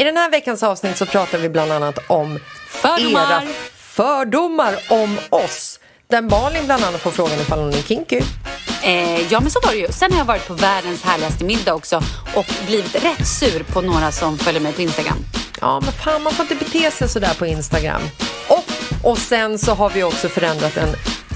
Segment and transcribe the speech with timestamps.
[0.00, 2.38] I den här veckans avsnitt så pratar vi bland annat om
[2.68, 3.42] Fördomar.
[3.42, 3.42] era
[3.74, 5.80] fördomar om oss.
[6.08, 8.20] Där Malin bland annat får frågan ifall hon är kinky.
[8.82, 9.92] Eh, ja, men så var det ju.
[9.92, 12.02] Sen har jag varit på världens härligaste middag också
[12.34, 15.18] och blivit rätt sur på några som följer mig på Instagram.
[15.60, 18.02] Ja, men fan man får inte bete sig sådär på Instagram.
[18.48, 18.64] Och,
[19.10, 20.88] och sen så har vi också förändrat en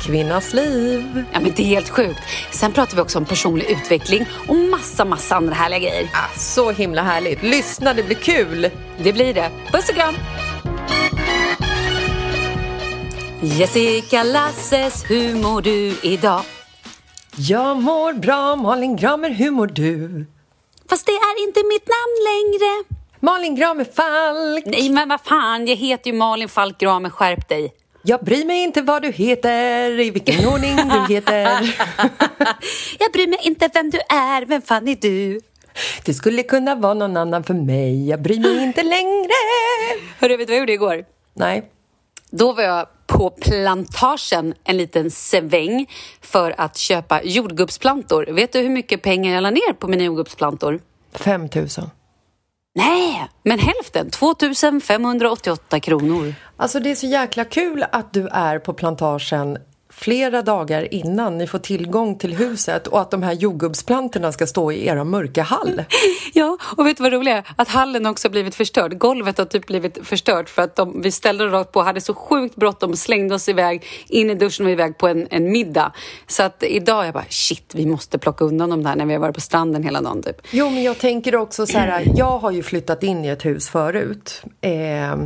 [0.06, 1.24] kvinnas liv.
[1.32, 2.20] Ja, men det är helt sjukt.
[2.50, 6.08] Sen pratar vi också om personlig utveckling och massa, massa andra härliga grejer.
[6.12, 7.42] Ah, så himla härligt.
[7.42, 8.70] Lyssna, det blir kul.
[8.98, 9.50] Det blir det.
[9.72, 10.14] Puss och kram!
[13.42, 16.42] Jessica Lasses, hur mår du idag?
[17.36, 20.26] Jag mår bra, Malin Gramer, hur mår du?
[20.90, 22.98] Fast det är inte mitt namn längre.
[23.20, 24.64] Malin Gramer Falk.
[24.66, 27.72] Nej, men vad fan, jag heter ju Malin Falk Gramer, skärp dig.
[28.06, 31.76] Jag bryr mig inte vad du heter, i vilken ordning du heter.
[32.98, 35.40] jag bryr mig inte vem du är, vem fan är du?
[36.04, 39.30] Det skulle kunna vara någon annan för mig, jag bryr mig inte längre.
[40.20, 41.04] Hörru, vet du vad jag gjorde igår?
[41.34, 41.70] Nej.
[42.30, 45.86] Då var jag på plantagen en liten sväng
[46.20, 48.26] för att köpa jordgubbsplantor.
[48.30, 50.80] Vet du hur mycket pengar jag la ner på mina jordgubbsplantor?
[51.12, 51.68] 5 000.
[52.74, 54.10] Nej, men hälften.
[54.10, 54.34] 2
[54.82, 56.34] 588 kronor.
[56.56, 59.58] Alltså det är så jäkla kul att du är på plantagen
[59.96, 64.72] flera dagar innan ni får tillgång till huset och att de här jordgubbsplantorna ska stå
[64.72, 65.84] i era mörka hall.
[66.36, 67.48] Ja, och vet du vad roligt är?
[67.56, 68.98] Att hallen också blivit förstörd.
[68.98, 72.56] Golvet har typ blivit förstört för att de, vi ställde rakt på, hade så sjukt
[72.56, 75.92] bråttom slängde oss iväg in i duschen och iväg på en, en middag.
[76.26, 79.12] Så att idag är jag bara shit, vi måste plocka undan dem där när vi
[79.12, 80.36] har varit på stranden hela dagen typ.
[80.50, 83.68] Jo, men jag tänker också så här, jag har ju flyttat in i ett hus
[83.68, 84.42] förut.
[84.60, 85.16] Eh,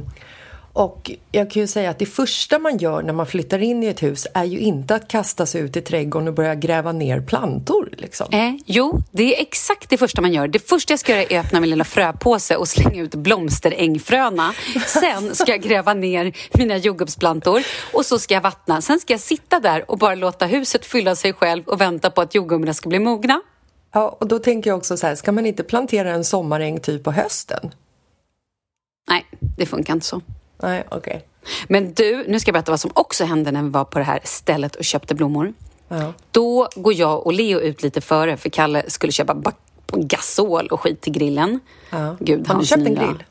[0.73, 3.87] och jag kan ju säga att det första man gör när man flyttar in i
[3.87, 7.21] ett hus är ju inte att kasta sig ut i trädgården och börja gräva ner
[7.21, 7.89] plantor.
[7.93, 8.27] Liksom.
[8.31, 10.49] Eh, jo, det är exakt det första man gör.
[10.49, 14.55] Det första jag ska göra är att öppna min lilla fröpåse och slänga ut blomsterängfröna.
[14.87, 18.81] Sen ska jag gräva ner mina jordgubbsplantor och så ska jag vattna.
[18.81, 22.21] Sen ska jag sitta där och bara låta huset fylla sig själv och vänta på
[22.21, 23.41] att jordgubbarna ska bli mogna.
[23.93, 27.05] Ja, och då tänker jag också så här, ska man inte plantera en sommaräng typ
[27.05, 27.71] på hösten?
[29.11, 29.27] Nej,
[29.57, 30.21] det funkar inte så.
[30.63, 30.99] Nej, okej.
[30.99, 31.21] Okay.
[31.69, 34.05] Men du, nu ska jag berätta vad som också hände när vi var på det
[34.05, 35.53] här stället och köpte blommor.
[35.89, 36.13] Ja.
[36.31, 39.53] Då går jag och Leo ut lite före för Kalle skulle köpa
[39.93, 41.61] gasol och skit till grillen.
[41.91, 42.17] Ja.
[42.21, 43.25] Gud, har ni köpt en grill?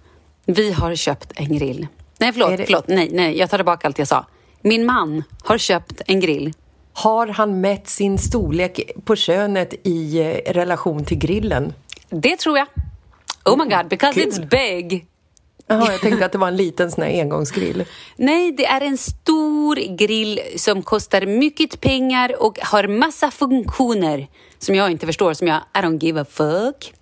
[0.45, 1.87] Vi har köpt en grill.
[2.19, 2.65] Nej, förlåt, det...
[2.65, 2.87] förlåt.
[2.87, 4.25] Nej, nej, jag tar tillbaka allt jag sa.
[4.61, 6.53] Min man har köpt en grill.
[6.93, 11.73] Har han mätt sin storlek på könet i eh, relation till grillen?
[12.09, 12.67] Det tror jag.
[13.45, 14.31] Oh my god, because Kul.
[14.31, 15.07] it's big.
[15.67, 17.85] Jaha, jag tänkte att det var en liten sån här engångsgrill.
[18.15, 24.27] Nej, det är en stor grill som kostar mycket pengar och har massa funktioner
[24.59, 26.93] som jag inte förstår, som jag I don't give a fuck.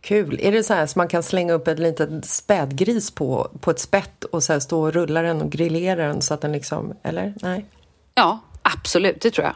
[0.00, 0.38] Kul.
[0.42, 3.78] Är det så här så man kan slänga upp en liten spädgris på, på ett
[3.78, 6.94] spett och så här stå och rulla den och grillera den så att den liksom,
[7.02, 7.34] eller?
[7.42, 7.66] Nej?
[8.14, 9.54] Ja, absolut, det tror jag.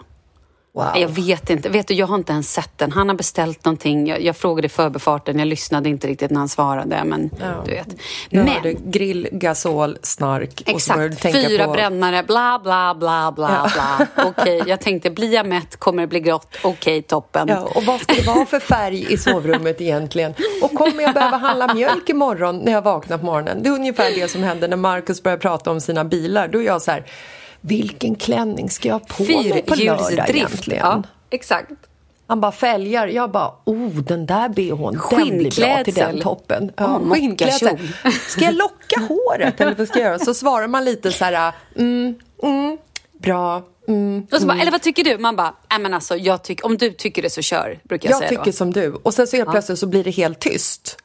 [0.79, 0.87] Wow.
[0.97, 1.69] Jag vet inte.
[1.69, 2.93] Vet du, jag har inte ens sett den.
[2.93, 4.07] Han har beställt någonting.
[4.07, 5.39] Jag, jag frågade i förbifarten.
[5.39, 7.05] Jag lyssnade inte riktigt när han svarade.
[7.05, 7.47] Men Ja.
[7.65, 7.89] du vet.
[8.31, 11.23] Men, hörde grill, gasol, snark du exakt.
[11.23, 11.73] Fyra på...
[11.73, 14.07] brännare, bla, bla, bla, bla, bla.
[14.25, 16.57] Okej, jag tänkte, blir jag mätt kommer det bli grått.
[16.63, 17.49] Okej, toppen.
[17.49, 20.35] Ja, och vad ska det vara för färg i sovrummet egentligen?
[20.63, 23.63] Och kommer jag behöva handla mjölk imorgon när jag vaknar på morgonen?
[23.63, 26.49] Det är ungefär det som händer när Marcus börjar prata om sina bilar.
[26.49, 27.05] Då är jag så här,
[27.61, 30.81] vilken klänning ska jag ha på mig på lördag egentligen?
[30.87, 31.71] Ja, exakt.
[32.27, 33.07] Han bara fälgar.
[33.07, 36.73] Jag bara, oh den där bhn, den blir bra till den toppen.
[36.81, 37.79] Åh, skinnklädsel.
[38.29, 40.19] Ska jag locka håret eller vad ska jag göra?
[40.19, 42.79] Så svarar man lite så här, mm, mm,
[43.19, 44.27] bra, mm.
[44.33, 45.19] Och så bara, eller vad tycker du?
[45.19, 48.15] Man bara, nej men alltså, jag tycker, om du tycker det så kör, brukar jag,
[48.15, 48.57] Jag säga tycker då.
[48.57, 48.93] som du.
[48.95, 50.97] Och sen så helt plötsligt så blir det helt tyst.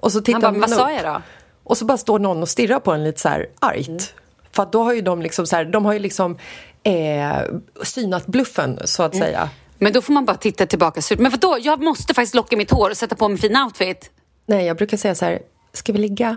[0.00, 0.96] Och så tittar Han bara, man vad sa upp.
[1.04, 1.22] jag då?
[1.64, 4.14] Och så bara står någon och stirrar på en lite så här argt.
[4.54, 6.38] För att då har ju de liksom så här, de har ju liksom
[6.82, 7.42] eh,
[7.82, 9.50] synat bluffen så att säga.
[9.78, 11.00] Men då får man bara titta tillbaka.
[11.18, 14.10] Men vadå, jag måste faktiskt locka mitt hår och sätta på mig fin outfit.
[14.46, 16.36] Nej, jag brukar säga så här, ska vi ligga?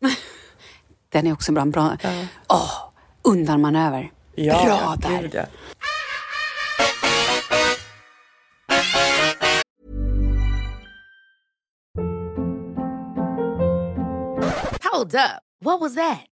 [1.08, 1.64] Den är också bra.
[1.64, 1.96] bra.
[2.48, 2.70] Åh,
[3.22, 4.10] undanmanöver.
[4.64, 5.22] bra där.
[5.22, 5.44] gud, ja.
[14.92, 15.42] Hold up.
[15.60, 16.33] What was that?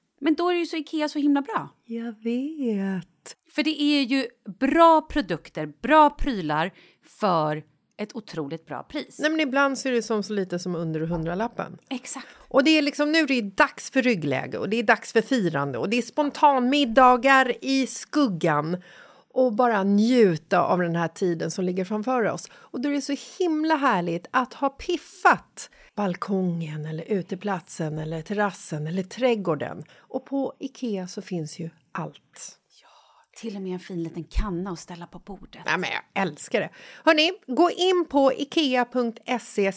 [0.21, 1.69] Men då är ju så Ikea så himla bra.
[1.85, 3.35] Jag vet.
[3.51, 4.27] För det är ju
[4.59, 6.71] bra produkter, bra prylar
[7.03, 7.63] för
[7.97, 9.19] ett otroligt bra pris.
[9.19, 11.77] Nej, men ibland så är det som så lite som under hundralappen.
[11.89, 12.27] Exakt.
[12.37, 15.21] Och det är liksom nu är det dags för ryggläge och det är dags för
[15.21, 18.77] firande och det är spontanmiddagar i skuggan
[19.33, 22.47] och bara njuta av den här tiden som ligger framför oss.
[22.53, 28.87] Och då är det så himla härligt att ha piffat balkongen eller uteplatsen eller terrassen
[28.87, 29.83] eller trädgården.
[29.97, 32.57] Och på Ikea så finns ju allt.
[33.35, 35.61] Till och med en fin liten kanna att ställa på bordet.
[35.65, 36.69] Ja, men jag älskar det.
[37.05, 39.71] Hörni, gå in på ikea.se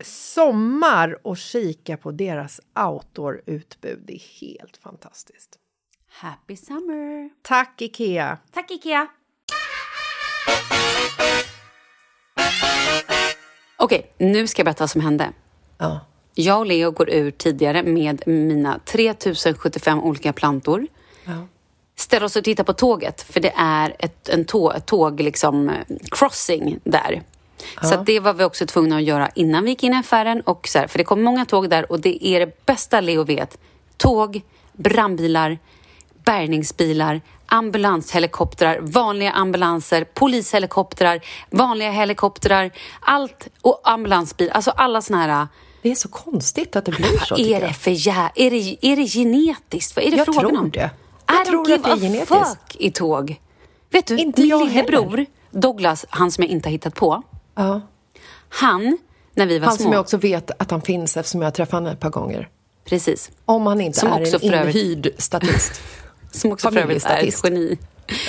[0.00, 4.02] sommar och kika på deras outdoor-utbud.
[4.06, 5.58] Det är helt fantastiskt.
[6.08, 7.30] Happy summer!
[7.42, 8.38] Tack, Ikea!
[8.52, 9.08] Tack Ikea!
[13.82, 15.32] Okej, nu ska jag berätta vad som hände.
[15.78, 16.00] Ja.
[16.34, 20.86] Jag och Leo går ur tidigare med mina 3075 olika plantor.
[21.24, 21.46] Ja.
[21.96, 24.40] Ställer oss och tittar på tåget, för det är ett, en
[24.76, 25.74] ett tåg liksom, eh,
[26.10, 27.22] crossing där.
[27.82, 30.40] Så att det var vi också tvungna att göra innan vi gick in i affären.
[30.40, 33.24] Och så här, för det kom många tåg där och det är det bästa Leo
[33.24, 33.58] vet.
[33.96, 34.40] Tåg,
[34.72, 35.58] brandbilar,
[36.24, 37.20] bärgningsbilar,
[37.52, 41.20] ambulanshelikoptrar, vanliga ambulanser, polishelikoptrar,
[41.50, 42.70] vanliga helikoptrar,
[43.00, 45.46] allt och ambulansbil, alltså alla såna här
[45.82, 47.34] Det är så konstigt att det blir så.
[47.34, 47.76] vad är det jag.
[47.76, 48.30] för jä...
[48.34, 49.96] Är det, är det genetiskt?
[49.96, 50.70] Vad är det Jag frågan tror om?
[50.70, 50.90] det.
[51.26, 52.30] Jag I tror give att det är genetiskt.
[52.48, 53.40] fuck i tåg.
[53.90, 55.26] Vet du, Inte min jag lillebror.
[55.50, 57.22] Douglas, han som jag inte har hittat på,
[57.54, 57.80] Ja.
[58.48, 58.98] han,
[59.34, 59.82] när vi var Han små...
[59.82, 62.48] som jag också vet att han finns eftersom jag har träffat honom ett par gånger.
[62.84, 63.30] Precis.
[63.44, 65.72] Om han inte Som är en inhyrd statist.
[66.32, 67.78] Som också för övrigt är ett geni.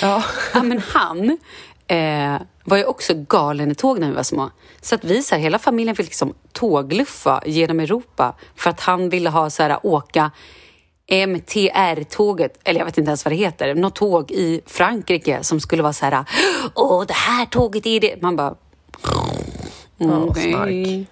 [0.00, 0.24] Ja.
[0.54, 1.38] Ja, men han
[1.86, 4.50] eh, var ju också galen i tåg när vi var små.
[4.80, 9.08] Så att vi, så här, hela familjen fick liksom tågluffa genom Europa för att han
[9.08, 10.30] ville ha så här, åka
[11.06, 15.82] MTR-tåget, eller jag vet inte ens vad det heter, något tåg i Frankrike som skulle
[15.82, 16.24] vara så här,
[16.74, 18.22] åh, det här tåget är det.
[18.22, 18.54] Man bara,
[19.98, 21.06] Ja, okej.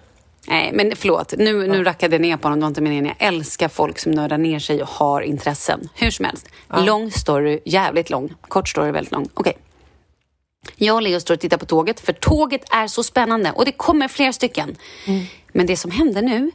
[0.47, 1.33] Nej, men förlåt.
[1.37, 2.59] Nu, nu rackade jag ner på honom.
[2.59, 3.05] Det var inte meningen.
[3.05, 5.89] Jag älskar folk som nördar ner sig och har intressen.
[5.95, 6.49] Hur som helst.
[6.77, 8.33] Lång story, jävligt lång.
[8.47, 9.29] Kort story, väldigt lång.
[9.33, 9.57] Okej.
[10.75, 13.71] Jag och Leo står och tittar på tåget, för tåget är så spännande och det
[13.71, 14.75] kommer flera stycken.
[15.51, 16.51] Men det som händer nu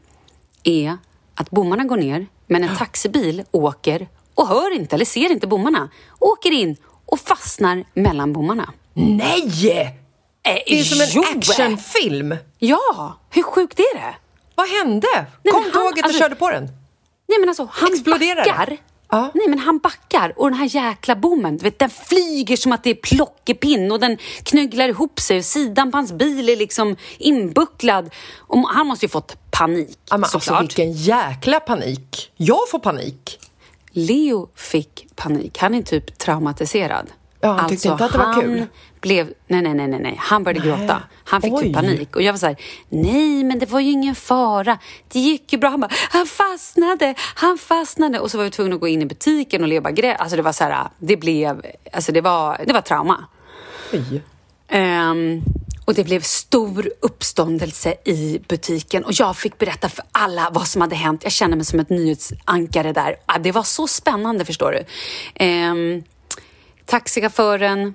[0.64, 0.96] är
[1.34, 5.90] att bommarna går ner, men en taxibil åker och hör inte eller ser inte bommarna.
[6.18, 6.76] Åker in
[7.06, 8.72] och fastnar mellan bommarna.
[8.94, 9.98] Nej!
[10.42, 11.38] Det är som en Joe!
[11.38, 12.36] actionfilm.
[12.58, 14.14] Ja, hur sjukt är det?
[14.54, 15.06] Vad hände?
[15.14, 16.64] Nej, Kom han- tåget och alltså- körde på den?
[17.28, 18.76] Nej men alltså, han Exploderar backar.
[19.10, 19.30] Ja.
[19.34, 22.84] Nej men han backar och den här jäkla bommen, du vet, den flyger som att
[22.84, 26.96] det är plockepinn och den knögglar ihop sig och sidan på hans bil är liksom
[27.18, 28.10] inbucklad.
[28.36, 30.62] Och han måste ju fått panik Ja, men alltså, såklart.
[30.62, 32.30] vilken jäkla panik.
[32.36, 33.40] Jag får panik.
[33.90, 35.58] Leo fick panik.
[35.58, 37.10] Han är typ traumatiserad.
[37.40, 38.66] Ja, han tyckte inte att det var kul.
[39.00, 40.16] Blev, nej, nej, nej, nej.
[40.18, 40.78] Han började Nej.
[40.78, 41.02] gråta.
[41.24, 41.62] Han fick Oj.
[41.62, 42.16] typ panik.
[42.16, 42.56] Och jag var så här,
[42.88, 44.78] nej, men det var ju ingen fara.
[45.08, 45.70] Det gick ju bra.
[45.70, 48.20] Han bara, han fastnade, han fastnade.
[48.20, 50.20] Och så var vi tvungna att gå in i butiken och Leo bara grät.
[50.20, 53.24] Alltså det var så här, det blev, alltså det var, det var trauma.
[54.68, 55.42] Ehm,
[55.84, 60.80] och det blev stor uppståndelse i butiken och jag fick berätta för alla vad som
[60.80, 61.20] hade hänt.
[61.24, 63.16] Jag kände mig som ett nyhetsankare där.
[63.26, 65.44] Ah, det var så spännande, förstår du.
[65.44, 66.04] Um,
[66.88, 67.94] taxichauffören,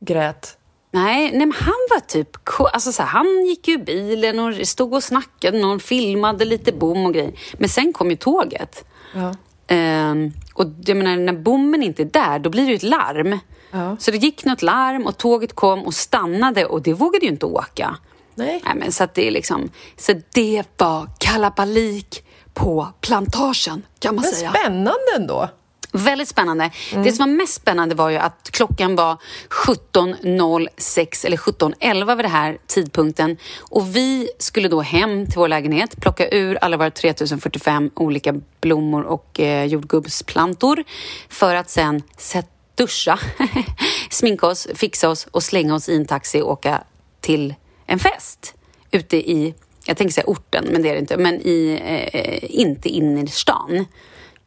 [0.00, 0.58] Grät.
[0.90, 2.28] nej, nej men han var typ
[2.72, 7.06] alltså så här, Han gick ju bilen och stod och snackade, någon filmade lite bom
[7.06, 7.32] och grejer.
[7.58, 8.84] Men sen kom ju tåget.
[9.14, 9.34] Ja.
[9.66, 13.38] Ehm, och jag menar, när bommen inte är där, då blir det ju ett larm.
[13.70, 13.96] Ja.
[14.00, 17.46] Så det gick något larm och tåget kom och stannade och det vågade ju inte
[17.46, 17.96] åka.
[18.34, 18.62] Nej.
[18.64, 24.32] Nej, men så det är liksom, så det var kalabalik på plantagen kan man Men
[24.32, 24.50] säga.
[24.50, 25.48] spännande ändå.
[25.92, 26.70] Väldigt spännande.
[27.04, 29.16] Det som var mest spännande var ju att klockan var
[29.48, 36.00] 17.06 eller 17.11 vid den här tidpunkten och vi skulle då hem till vår lägenhet,
[36.00, 40.84] plocka ur alla våra 3045 olika blommor och eh, jordgubbsplantor
[41.28, 43.18] för att sen sätt, duscha,
[44.10, 46.82] sminka oss, fixa oss och slänga oss i en taxi och åka
[47.20, 47.54] till
[47.86, 48.54] en fest
[48.90, 49.54] ute i,
[49.84, 51.80] jag tänker säga orten, men det är det inte, men i,
[52.12, 53.86] eh, inte innerstan.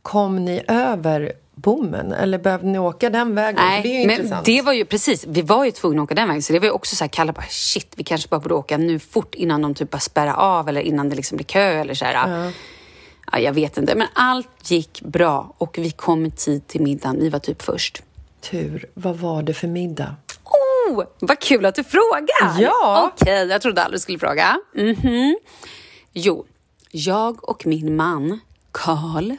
[0.02, 3.62] Kom ni över bommen eller behövde ni åka den vägen?
[3.66, 4.46] Nej, det är men intressant.
[4.46, 6.66] det var ju precis, vi var ju tvungna att åka den vägen så det var
[6.66, 9.62] ju också så här, Kalle bara shit, vi kanske bara borde åka nu fort innan
[9.62, 12.52] de typ bara spärrar av eller innan det liksom blir kö eller så här.
[13.32, 13.40] Ja.
[13.40, 17.30] jag vet inte, men allt gick bra och vi kom i tid till middagen, vi
[17.30, 18.04] var typ först.
[18.42, 18.86] Tur.
[18.94, 20.16] Vad var det för middag?
[20.44, 22.62] Oh, vad kul att du frågar!
[22.62, 23.12] Ja.
[23.14, 24.58] Okej, jag trodde aldrig du skulle fråga.
[24.76, 25.36] Mhm.
[26.14, 26.46] Jo,
[26.92, 28.40] jag och min man
[28.72, 29.32] Karl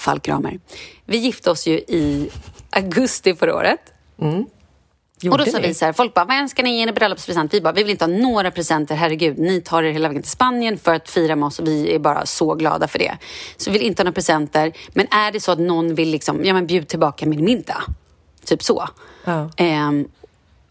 [0.00, 0.60] Falkramer,
[1.04, 2.30] vi gifte oss ju i
[2.70, 3.80] augusti förra året.
[5.22, 6.92] Gjorde Och då sa vi så här, folk bara, vad ska ni ge er i
[6.92, 7.54] bröllopspresent?
[7.54, 9.38] Vi bara, vi vill inte ha några presenter, herregud.
[9.38, 11.98] Ni tar er hela vägen till Spanien för att fira med oss och vi är
[11.98, 13.18] bara så glada för det.
[13.56, 14.72] Så vi vill inte ha några presenter.
[14.88, 17.82] Men är det så att någon vill liksom, ja men bjud tillbaka min middag.
[18.44, 18.88] Typ så.
[19.24, 19.50] Ja.
[19.56, 20.08] Ehm,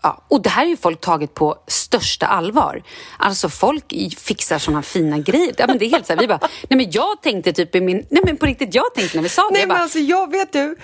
[0.04, 0.24] ja.
[0.28, 2.84] Och det här är ju folk tagit på största allvar.
[3.18, 5.54] Alltså folk fixar såna fina grejer.
[5.58, 6.40] Ja, men det är helt så här, vi bara,
[6.70, 9.30] nej men jag tänkte typ i min, nej men på riktigt, jag tänkte när vi
[9.30, 9.52] sa det.
[9.52, 10.76] Nej jag men bara, alltså jag vet du,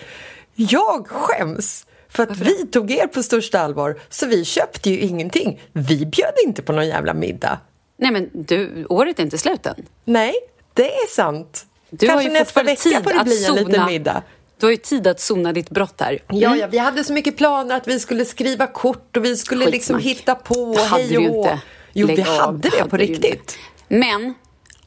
[0.56, 5.62] jag skäms för att vi tog er på största allvar så vi köpte ju ingenting.
[5.74, 7.60] Vi bjöd inte på någon jävla middag.
[7.98, 9.86] nej men du, året är inte slut än.
[10.06, 10.34] Nej,
[10.74, 11.66] det är sant.
[11.90, 14.24] Du Kanske har ju nästa vecka tid får det bli en liten middag.
[14.60, 16.20] Du har ju tid att sona ditt brott här.
[16.28, 19.66] Ja, ja, vi hade så mycket planer att vi skulle skriva kort och vi skulle
[19.66, 20.18] liksom Skitsnack.
[20.18, 21.44] hitta på Det hade hej du och hå.
[21.44, 21.60] inte.
[21.94, 22.28] Jo, Lägg vi av.
[22.28, 23.28] hade det på du ju inte.
[23.28, 23.58] riktigt.
[23.88, 24.34] Men,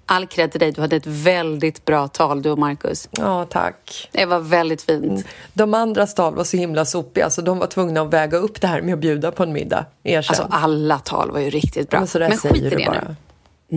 [0.07, 0.73] all cred till dig.
[0.73, 3.09] Du hade ett väldigt bra tal, du och Marcus.
[3.11, 4.09] Ja, tack.
[4.13, 5.27] Det var väldigt fint.
[5.53, 8.67] De andra tal var så himla sopiga så de var tvungna att väga upp det
[8.67, 9.85] här med att bjuda på en middag.
[10.05, 10.31] Erkänn.
[10.39, 12.01] Alltså, alla tal var ju riktigt bra.
[12.01, 13.05] Men Men skit i du det bara.
[13.09, 13.17] nu.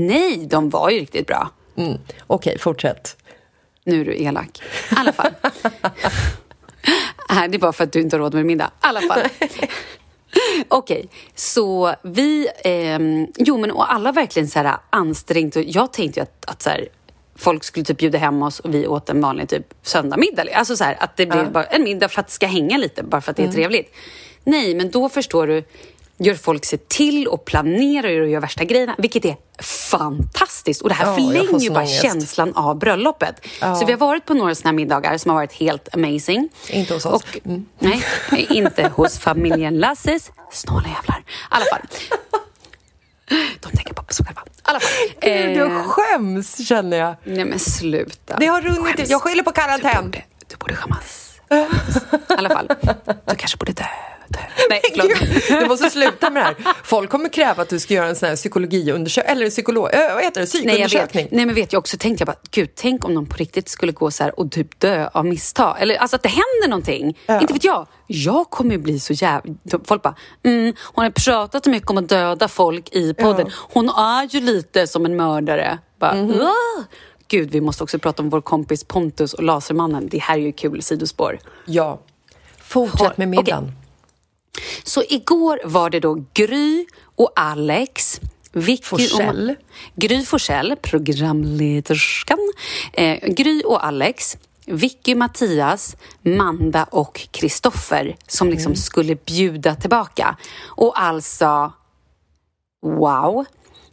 [0.07, 1.49] Nej, de var ju riktigt bra.
[1.77, 1.97] mm.
[2.27, 3.17] Okej, fortsätt.
[3.91, 4.61] Nu är du elak.
[4.91, 5.31] I alla fall.
[7.29, 8.65] Nej, det var för att du inte har råd med middag.
[8.65, 9.21] I alla fall.
[10.67, 12.47] Okej, så vi...
[12.63, 15.55] ehm, jo, men och alla verkligen så här ansträngt.
[15.55, 16.87] Och jag tänkte ju att, att så här,
[17.35, 20.43] folk skulle typ bjuda hem oss och vi åt en vanlig typ söndagmiddag.
[20.53, 23.03] Alltså så här, att det blir bara en middag för att det ska hänga lite,
[23.03, 23.95] bara för att det är trevligt.
[24.43, 25.63] Nej, men då förstår du,
[26.23, 30.81] gör folk sig till och planerar och gör värsta grejerna, vilket är fantastiskt.
[30.81, 32.01] Och det här Ja, förlänger ju bara ångest.
[32.01, 33.45] känslan av bröllopet.
[33.79, 36.49] Så vi har varit på några såna här middagar som har varit helt amazing.
[36.69, 37.23] Inte hos oss.
[37.45, 37.65] Mm.
[37.79, 40.31] Och, Nej, inte hos familjen Lasses.
[40.51, 41.19] Snåla jävlar.
[41.19, 41.81] I alla fall.
[43.59, 44.41] De tänker bara på sig själva.
[44.63, 44.89] Alla fall.
[45.21, 47.15] Gud, Eh, jag skäms känner jag.
[47.23, 48.37] nej men sluta.
[48.39, 49.09] Det har runnit Skäms.
[49.09, 50.05] Jag skyller på Du karantän.
[50.05, 51.27] borde, du borde skämmas.
[52.29, 52.67] I alla fall.
[53.25, 53.83] Du kanske borde dö.
[54.69, 54.81] Nej,
[55.59, 56.75] Du måste sluta med det här.
[56.83, 60.23] Folk kommer kräva att du ska göra en sån här psykologiundersökning, eller psykolog, äh, vad
[60.23, 61.27] heter det, Nej, psykundersökning.
[61.31, 63.91] Nej, men vet jag också tänkte jag bara, gud, tänk om någon på riktigt skulle
[63.91, 65.77] gå så här och typ dö av misstag.
[65.79, 67.17] Eller alltså att det händer någonting.
[67.41, 67.87] Inte vet jag.
[68.07, 69.53] Jag kommer ju bli så jävla...
[69.85, 73.49] Folk bara, mm, hon har pratat så mycket om att döda folk i podden.
[73.53, 75.77] Hon är ju lite som en mördare.
[75.99, 76.13] Bara.
[76.41, 76.83] "Åh!"
[77.27, 80.07] Gud, vi måste också prata om vår kompis Pontus och Lasermannen.
[80.09, 81.39] Det här är ju kul sidospår.
[81.65, 81.99] Ja.
[82.61, 83.71] Fortsätt med middagen.
[84.83, 88.21] Så igår var det då Gry och Alex.
[88.53, 89.49] Vicky Forsell.
[89.49, 89.55] Och,
[89.95, 92.53] Gry Forsell, programlederskan.
[92.93, 94.37] Eh, Gry och Alex.
[94.65, 100.37] Vicky, Mattias, Manda och Kristoffer som liksom skulle bjuda tillbaka.
[100.65, 101.73] Och alltså,
[102.81, 103.45] wow.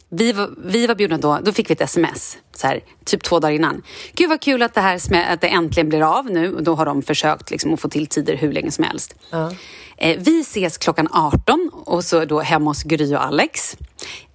[0.09, 3.39] Vi var, vi var bjudna då, då fick vi ett sms, så här, typ två
[3.39, 3.81] dagar innan.
[4.13, 4.95] Gud vad kul att det här
[5.33, 6.55] att det äntligen blir av nu.
[6.55, 9.15] Och då har de försökt liksom, att få till tider hur länge som helst.
[9.29, 9.51] Ja.
[9.97, 13.77] Eh, vi ses klockan 18 och så då hemma hos Gry och Alex.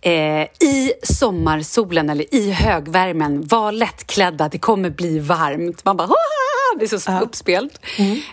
[0.00, 5.84] Eh, I sommarsolen eller i högvärmen, var lättklädda, det kommer bli varmt.
[5.84, 6.78] Man bara, Haha!
[6.78, 7.80] det är så uppspelt.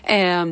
[0.04, 0.46] Eh,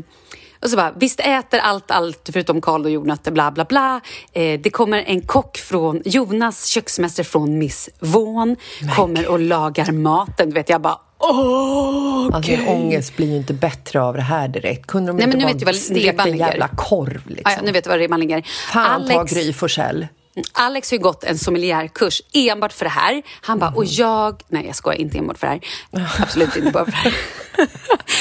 [0.62, 4.00] och så bara, visst äter allt, allt förutom kal och jordnötter, bla bla bla.
[4.32, 8.56] Eh, det kommer en kock från, Jonas köksmästare från Miss Vaughn,
[8.96, 10.48] kommer och lagar maten.
[10.48, 12.58] Du vet, jag bara, åh, Alltså gud.
[12.60, 14.86] min ångest blir ju inte bättre av det här direkt.
[14.86, 17.52] Kunde de Nej, inte men nu bara vet du vad stekt en jävla korv liksom?
[17.56, 18.42] Ja, nu vet du var ribban ligger.
[18.72, 20.06] Fan ta Alex, Gry Forssell.
[20.52, 23.22] Alex har ju gått en sommelierkurs enbart för det här.
[23.40, 24.42] Han bara, och jag...
[24.48, 25.52] Nej, jag skojar inte enbart för det
[25.92, 26.08] här.
[26.22, 27.14] Absolut inte bara för det här.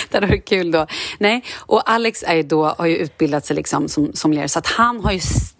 [0.09, 0.87] det hade varit kul då.
[1.17, 5.03] Nej, och Alex är då, har ju utbildat sig liksom som sommelier så att han
[5.03, 5.19] har ju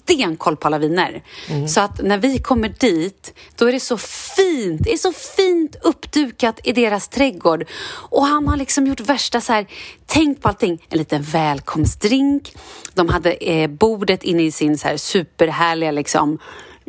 [0.09, 1.21] stenkoll på alla viner.
[1.67, 4.81] Så att när vi kommer dit, då är det så fint.
[4.83, 7.65] Det är så fint uppdukat i deras trädgård.
[8.09, 9.67] Och han har liksom gjort värsta så här,
[10.05, 10.85] tänkt på allting.
[10.89, 12.53] En liten välkomstdrink.
[12.93, 16.39] De hade eh, bordet inne i sin så här superhärliga liksom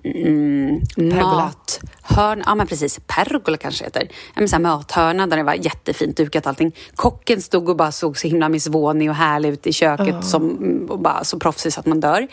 [0.05, 4.03] Mm, mathörna, ja men precis, pergola kanske heter.
[4.11, 6.73] Ja, men så här mathörna där det var jättefint dukat allting.
[6.95, 10.99] Kocken stod och bara såg så himla missvånig och härlig ut i köket som, och
[10.99, 12.29] bara så proffsig så att man dör.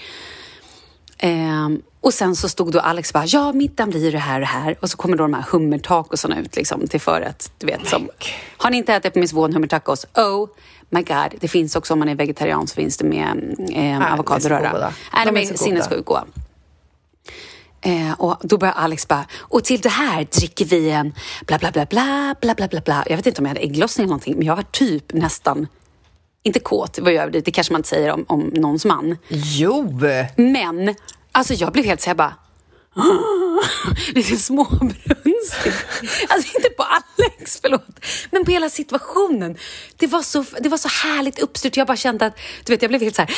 [1.18, 1.70] Eh,
[2.02, 4.78] och sen så stod då Alex bara, ja middagen blir det här och det här.
[4.80, 7.52] Och så kommer då de här hummertacosarna ut liksom, till förrätt.
[7.58, 8.10] Du vet, som,
[8.58, 10.06] har ni inte ätit på Miss Vaughan hummertacos?
[10.16, 10.48] Oh
[10.90, 11.40] my god.
[11.40, 14.94] Det finns också om man är vegetarian så finns det med eh, avokadoröra.
[15.26, 16.26] De är, är sinnessjukt goda.
[17.82, 21.14] Eh, och då börjar Alex bara, och till det här dricker vi en
[21.46, 23.04] bla bla bla bla bla bla bla.
[23.10, 25.68] Jag vet inte om jag hade ägglossning eller någonting, men jag var typ nästan
[26.48, 29.18] inte kåt, ju överdrivet, det kanske man inte säger om, om någons man.
[29.30, 30.00] Jo!
[30.36, 30.96] Men,
[31.32, 32.36] alltså jag blev helt så jag bara,
[34.14, 35.74] lite småbrunstig.
[36.30, 38.06] Alltså inte på Alex, förlåt.
[38.32, 39.58] Men på hela situationen.
[39.98, 41.78] Det var så, det var så härligt uppstyrt.
[41.78, 43.32] Jag bara kände att, du vet, jag blev helt så här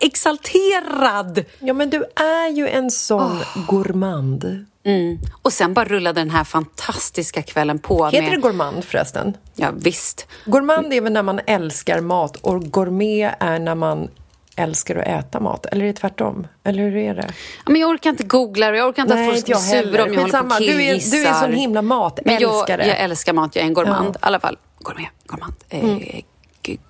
[0.00, 1.44] exalterad.
[1.60, 3.38] Ja, men du är ju en sån
[3.68, 4.66] gourmand.
[4.84, 5.18] Mm.
[5.42, 8.06] Och sen bara rullade den här fantastiska kvällen på.
[8.06, 9.36] Heter med, det gourmand förresten?
[9.54, 10.26] Ja, visst.
[10.44, 14.08] Gourmand är väl när man älskar mat och gourmet är när man
[14.56, 15.66] älskar att äta mat.
[15.66, 16.46] Eller är det tvärtom?
[16.64, 17.26] Eller hur är det?
[17.64, 20.02] Ja, men jag orkar inte googla och jag orkar inte att folk ska bli sura
[20.04, 21.16] om jag håller på och du, är, killgissar.
[21.16, 22.86] du är en sån himla Men jag, matälskare.
[22.86, 24.08] jag älskar mat, jag är en gourmand.
[24.08, 24.12] Ja.
[24.14, 25.54] I alla fall, gourmet, gourmand.
[25.68, 25.98] Eh, Mm.
[25.98, 26.22] g-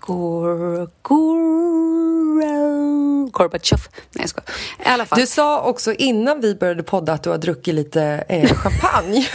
[0.01, 0.91] Gor...
[1.03, 1.53] Gor...
[3.31, 3.81] Gorbatjov.
[4.13, 4.51] Nej, jag skojar.
[4.85, 5.19] I alla fall.
[5.19, 9.29] Du sa också innan vi började podda att du har druckit lite eh, champagne.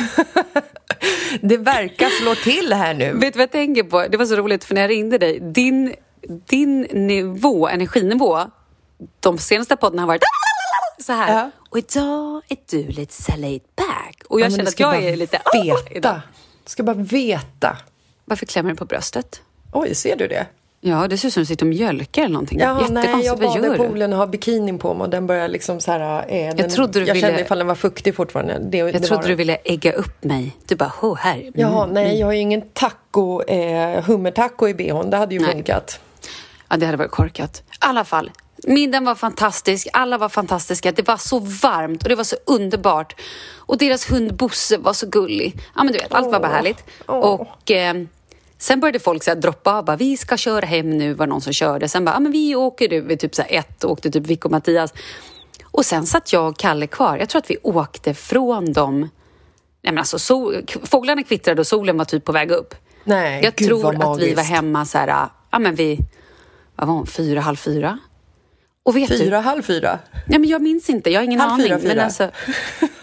[1.41, 3.13] det verkar slå till här nu.
[3.13, 4.07] Vet du vad jag tänker på?
[4.07, 5.93] Det var så roligt, för när jag ringde dig, din,
[6.49, 8.39] din nivå, energinivå,
[9.19, 10.23] de senaste poddarna har varit
[10.99, 11.33] så här.
[11.33, 11.51] Ja.
[11.69, 14.23] Och idag är du lite så laid back.
[14.29, 15.41] Och jag Ja, känner att jag är lite...
[15.63, 15.91] Veta.
[15.91, 16.19] idag.
[16.63, 17.77] Du ska bara veta.
[18.25, 19.41] Varför klämmer du på bröstet?
[19.71, 20.45] Oj, ser du det?
[20.81, 22.59] Ja, det ser ut som att du sitter och mjölkar eller någonting.
[22.59, 23.41] Ja, nej, Jättekonstigt.
[23.55, 23.87] jag gör i du?
[23.87, 26.25] poolen och har bikinin på mig och den börjar liksom så här...
[26.27, 28.59] Eh, den, trodde du jag ville- kände ifall den var fuktig fortfarande.
[28.59, 29.37] Det, Jag det trodde du den.
[29.37, 30.57] ville ägga upp mig.
[30.67, 31.37] Du bara, ho, här.
[31.39, 31.51] Mm.
[31.55, 35.09] Jaha, nej, jag har ju ingen taco, eh, hummertaco i bhn.
[35.09, 35.51] Det hade ju Nej.
[35.51, 35.99] funkat.
[36.69, 37.57] Ja, det hade varit korkat.
[37.57, 38.31] I alla fall,
[38.67, 39.87] middagen var fantastisk.
[39.93, 40.91] Alla var fantastiska.
[40.91, 43.15] Det var så varmt och det var så underbart.
[43.55, 45.53] Och deras hund Bosse var så gullig.
[45.75, 46.83] Ja, men du vet, allt var bara härligt.
[47.05, 47.93] Och eh,
[48.57, 49.85] sen började folk så här droppa av.
[49.85, 51.87] Bara, vi ska köra hem nu, var någon som körde.
[51.89, 53.01] Sen bara, ja, men vi åker nu.
[53.01, 54.93] Vid typ så ett åkte typ Vic och Mattias.
[55.65, 57.17] Och sen satt jag och Kalle kvar.
[57.17, 58.99] Jag tror att vi åkte från dem.
[58.99, 62.75] Nej, men alltså, sol, fåglarna kvittrade och solen var typ på väg upp.
[63.03, 65.99] Nej, Jag gud, tror att vi var hemma så här, ja men vi,
[66.75, 67.99] vad var hon, fyra, halv fyra?
[68.83, 69.99] Och vet du, Fyra, halv fyra.
[70.27, 71.65] nej men jag minns inte, jag har ingen Halv aning.
[71.67, 71.87] fyra, fyra.
[71.95, 72.29] Men alltså,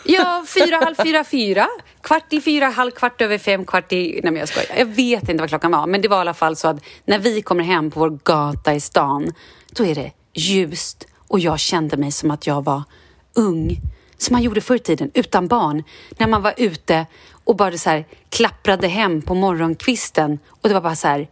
[0.05, 1.67] ja, fyra, halv fyra, fyra.
[2.05, 4.21] Kvart i fyra, halv kvart över fem, kvart i...
[4.23, 4.79] Nej men jag skojar.
[4.79, 7.19] Jag vet inte vad klockan var, men det var i alla fall så att när
[7.19, 9.33] vi kommer hem på vår gata i stan,
[9.73, 12.83] då är det ljust och jag kände mig som att jag var
[13.35, 13.81] ung.
[14.19, 15.83] Som man gjorde förr i tiden, utan barn.
[16.19, 17.07] När man var ute
[17.45, 21.29] och bara så här klapprade hem på morgonkvisten och det var bara så här...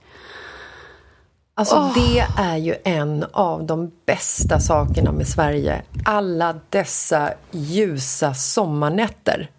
[1.54, 5.82] Alltså det är ju en av de bästa sakerna med Sverige.
[6.04, 9.50] Alla dessa ljusa sommarnätter.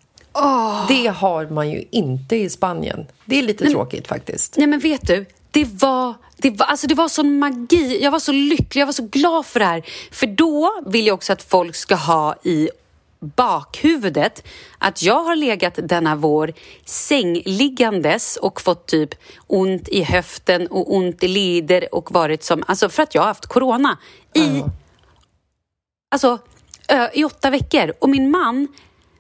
[0.88, 3.08] Det har man ju inte i Spanien.
[3.26, 4.58] Det är lite tråkigt faktiskt.
[4.58, 8.04] Nej men vet du, det var, det var, alltså det var sån magi.
[8.04, 9.84] Jag var så lycklig, jag var så glad för det här.
[10.12, 12.70] För då vill jag också att folk ska ha i
[13.20, 14.44] bakhuvudet
[14.78, 16.54] att jag har legat denna vår
[16.86, 19.16] sängliggandes och fått typ
[19.48, 23.28] ont i höften och ont i leder och varit som, alltså för att jag har
[23.28, 23.98] haft corona
[24.34, 24.64] i,
[26.12, 26.40] alltså
[26.88, 27.94] ö, i åtta veckor.
[28.00, 28.68] Och min man,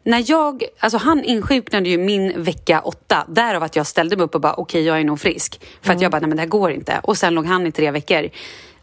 [0.03, 4.35] när jag, alltså han insjuknade ju min vecka åtta, därav att jag ställde mig upp
[4.35, 5.61] och bara okej, okay, jag är nog frisk.
[5.81, 6.99] För att jag bara, nej men det här går inte.
[7.03, 8.29] Och sen låg han i tre veckor.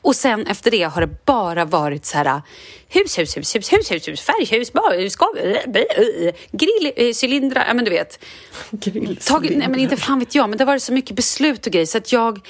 [0.02, 2.42] Och sen efter det har det bara varit så här
[2.88, 4.70] hus, hus, hus, hus, hus, hus, hus färghus,
[6.52, 8.24] grillcylindrar, ja men du vet.
[9.26, 11.72] Tag, nej men inte fan vet jag, men det har varit så mycket beslut och
[11.72, 12.40] grejer så att jag,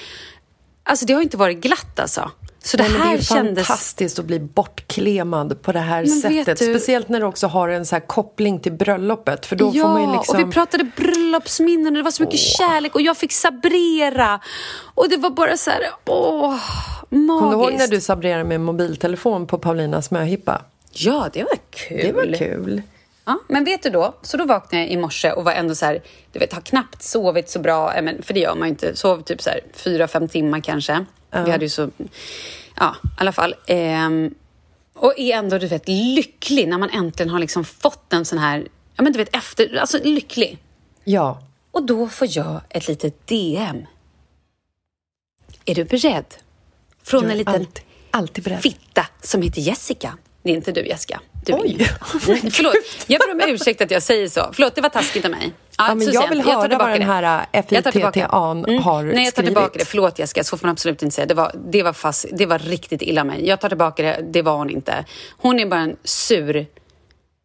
[0.83, 2.31] alltså det har inte varit glatt alltså.
[2.63, 3.67] Så det, Nej, här det är kändes...
[3.67, 6.59] fantastiskt att bli bortklemad på det här men sättet.
[6.59, 6.65] Du...
[6.65, 9.45] Speciellt när du också har en så koppling till bröllopet.
[9.45, 10.41] För då ja, får man ju liksom...
[10.41, 12.67] och vi pratade bröllopsminnen och det var så mycket åh.
[12.67, 14.39] kärlek och jag fick sabrera.
[14.95, 16.55] Och det var bara så här, åh,
[17.09, 17.41] magiskt.
[17.41, 20.61] Kommer du ihåg när du sabrerade med mobiltelefon på Paulinas möhippa?
[20.91, 21.97] Ja, det var kul.
[22.01, 22.81] Det var kul.
[23.25, 25.85] Ja, men vet du då, så då vaknade jag i morse och var ändå så
[25.85, 29.21] här, du vet, har knappt sovit så bra, för det gör man ju inte, sov
[29.21, 31.05] typ så här fyra, fem timmar kanske.
[31.31, 31.43] Ja.
[31.43, 31.89] Vi hade ju så...
[32.75, 33.55] Ja, i alla fall.
[33.67, 34.33] Ehm,
[34.93, 38.67] och är ändå, du vet, lycklig när man äntligen har liksom fått en sån här...
[38.95, 39.75] Ja, men du vet, efter...
[39.75, 40.57] Alltså lycklig.
[41.03, 41.41] Ja.
[41.71, 43.85] Och då får jag ett litet DM.
[45.65, 46.25] Är du beredd?
[47.03, 48.61] Från en liten alltid, alltid beredd.
[48.61, 50.17] fitta som heter Jessica.
[50.43, 51.21] Det är inte du, Jessica.
[51.45, 51.77] Du Oj!
[52.51, 52.73] Förlåt,
[53.07, 54.49] jag ber om ursäkt att jag säger så.
[54.53, 55.53] Förlåt, det var taskigt av mig.
[55.87, 58.83] Ja, men jag vill höra jag vad den här FITTA-an mm.
[58.83, 59.85] har Nej, jag tar tillbaka det.
[59.85, 61.25] Förlåt Jessica, så får man absolut inte säga.
[61.25, 63.47] Det var, det var, fast, det var riktigt illa mig.
[63.47, 65.05] Jag tar tillbaka det, det var hon inte.
[65.37, 66.65] Hon är bara en sur...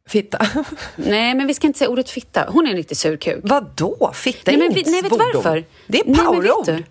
[0.08, 0.46] Fitta?
[0.96, 2.46] nej, men vi ska inte säga ordet fitta.
[2.48, 3.40] Hon är en riktig surkuk.
[3.42, 4.10] Vadå?
[4.14, 5.64] Fitta är nej, inget Nej, vet du varför?
[5.86, 6.82] Det är powerord.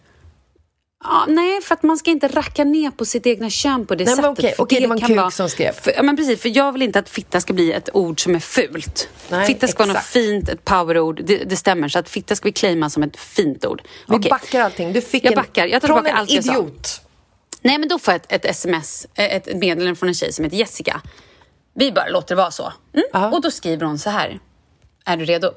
[1.07, 4.05] Ja, nej, för att man ska inte racka ner på sitt egna kön på det
[4.05, 4.29] nej, sättet.
[4.31, 5.71] Okej, okay, okay, det var en kuk vara, som skrev.
[5.71, 6.41] För, ja, men precis.
[6.41, 9.09] För jag vill inte att fitta ska bli ett ord som är fult.
[9.29, 9.79] Nej, fitta ska exakt.
[9.79, 11.21] vara något fint, ett powerord.
[11.23, 11.89] Det, det stämmer.
[11.89, 13.81] Så att fitta ska vi claima som ett fint ord.
[14.07, 14.29] Vi okay.
[14.29, 14.93] backar allting.
[14.93, 15.67] Du fick jag en, backar.
[15.67, 17.01] Jag tar från en allt idiot.
[17.61, 20.57] Nej, men då får jag ett, ett sms, ett meddelande från en tjej som heter
[20.57, 21.01] Jessica.
[21.73, 22.73] Vi bara låter det vara så.
[22.93, 23.33] Mm?
[23.33, 24.39] Och då skriver hon så här.
[25.05, 25.51] Är du redo?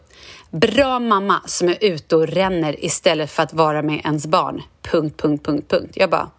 [0.50, 4.62] Bra mamma som är ute och ränner istället för att vara med ens barn.
[4.82, 5.92] Punkt, punkt, punkt, punkt.
[5.94, 6.30] Jag bara...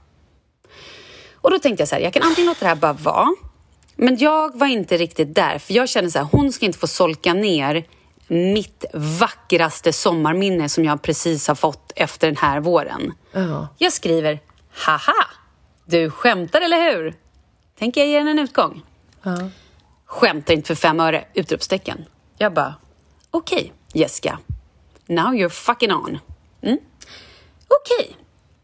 [1.35, 3.27] Och då tänkte jag så här, jag kan antingen låta det här bara vara.
[3.95, 6.87] Men jag var inte riktigt där, för jag kände så här, hon ska inte få
[6.87, 7.85] solka ner
[8.27, 13.13] mitt vackraste sommarminne som jag precis har fått efter den här våren.
[13.35, 13.65] Uh.
[13.77, 14.39] Jag skriver,
[14.71, 15.27] haha,
[15.85, 17.15] du skämtar eller hur?
[17.79, 18.81] Tänker jag ge henne en utgång.
[19.27, 19.47] Uh.
[20.05, 21.25] Skämtar inte för fem öre!
[21.33, 22.05] Utropstecken.
[22.37, 22.75] Jag bara,
[23.31, 24.39] okej, okay, Jessica.
[25.07, 26.19] Now you're fucking on.
[26.61, 26.77] Mm?
[27.67, 28.05] Okej.
[28.05, 28.15] Okay.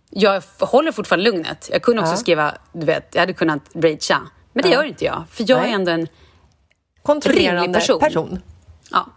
[0.10, 1.70] Jag håller fortfarande lugnet.
[1.72, 2.18] Jag kunde också ja.
[2.18, 4.22] skriva, du vet, jag hade kunnat ragea.
[4.54, 4.76] Men det ja.
[4.76, 5.72] gör inte jag, för jag Nej.
[5.72, 6.08] är ändå en
[7.02, 8.00] kontrollerande person.
[8.00, 8.42] person.
[8.92, 9.10] Ja.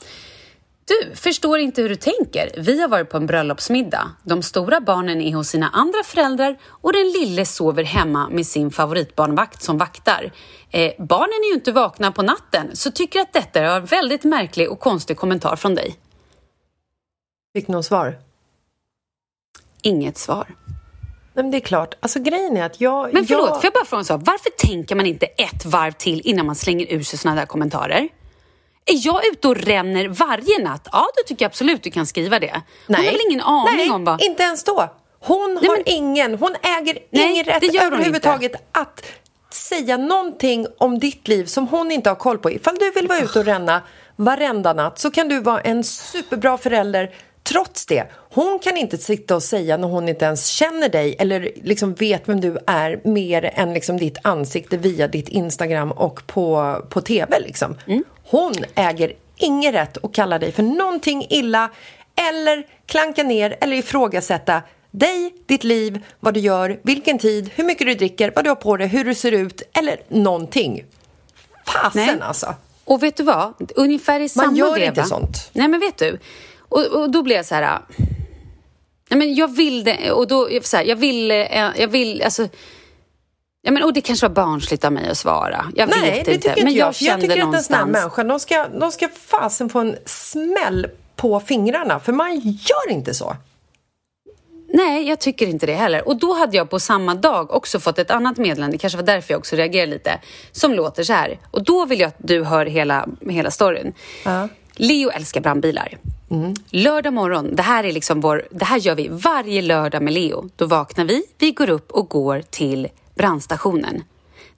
[0.89, 2.51] Du, förstår inte hur du tänker.
[2.57, 4.11] Vi har varit på en bröllopsmiddag.
[4.23, 8.71] De stora barnen är hos sina andra föräldrar och den lille sover hemma med sin
[8.71, 10.33] favoritbarnvakt som vaktar.
[10.71, 14.25] Eh, barnen är ju inte vakna på natten, så tycker att detta är en väldigt
[14.25, 15.97] märklig och konstig kommentar från dig.
[17.57, 18.19] Fick någon svar?
[19.83, 20.47] Inget svar.
[21.35, 21.95] Nej, men det är klart.
[22.01, 23.15] Alltså grejen är att jag...
[23.15, 23.55] Men förlåt, jag...
[23.57, 24.21] får jag bara fråga en sak?
[24.25, 28.09] Varför tänker man inte ett varv till innan man slänger ur sig sådana där kommentarer?
[28.89, 30.89] Är jag ute och ränner varje natt?
[30.93, 32.53] Ja, då tycker jag absolut du kan skriva det.
[32.53, 33.05] Hon Nej.
[33.07, 34.23] har väl ingen aning Nej, om vad...
[34.23, 34.95] inte ens då.
[35.21, 35.85] Hon Nej, har men...
[35.87, 39.05] ingen, hon äger Nej, ingen rätt överhuvudtaget att
[39.51, 42.51] säga någonting om ditt liv som hon inte har koll på.
[42.51, 43.83] Ifall du vill vara ute och ränna
[44.17, 47.15] varenda natt så kan du vara en superbra förälder
[47.49, 51.51] Trots det, hon kan inte sitta och säga när hon inte ens känner dig eller
[51.63, 56.77] liksom vet vem du är mer än liksom ditt ansikte via ditt Instagram och på,
[56.89, 57.41] på TV.
[57.41, 57.77] Liksom.
[57.87, 58.05] Mm.
[58.31, 61.71] Hon äger ingen rätt att kalla dig för någonting illa
[62.31, 67.87] eller klanka ner eller ifrågasätta dig, ditt liv, vad du gör, vilken tid, hur mycket
[67.87, 70.85] du dricker, vad du har på dig, hur du ser ut eller någonting.
[71.67, 72.19] Fasen Nej.
[72.21, 72.55] alltså!
[72.85, 73.73] Och vet du vad?
[73.77, 75.51] Ungefär i samma Man gör inte sånt.
[75.53, 76.19] Nej, men vet du?
[76.69, 77.79] Och, och då blev jag så här...
[79.11, 82.49] Nej, men jag vill det, och då, så här, jag vill, eh, jag vill, alltså...
[83.69, 85.73] Ja, men, och det kanske var barnsligt av mig att svara.
[85.75, 86.49] Jag Nej, vet det inte.
[86.49, 87.71] Tycker men jag, jag kände jag tycker någonstans...
[87.71, 92.01] att en sån här människa, de ska, de ska fasen få en smäll på fingrarna.
[92.01, 93.37] För man gör inte så.
[94.69, 96.09] Nej, jag tycker inte det heller.
[96.09, 99.07] Och då hade jag på samma dag också fått ett annat meddelande, det kanske var
[99.07, 100.19] därför jag också reagerade lite,
[100.53, 101.39] som låter så här.
[101.51, 103.93] Och då vill jag att du hör hela, hela storyn.
[104.27, 104.45] Uh.
[104.77, 105.99] Leo älskar brandbilar.
[106.31, 106.55] Mm.
[106.71, 110.49] Lördag morgon, det här är liksom vår, det här gör vi varje lördag med Leo.
[110.57, 114.05] Då vaknar vi, vi går upp och går till brandstationen.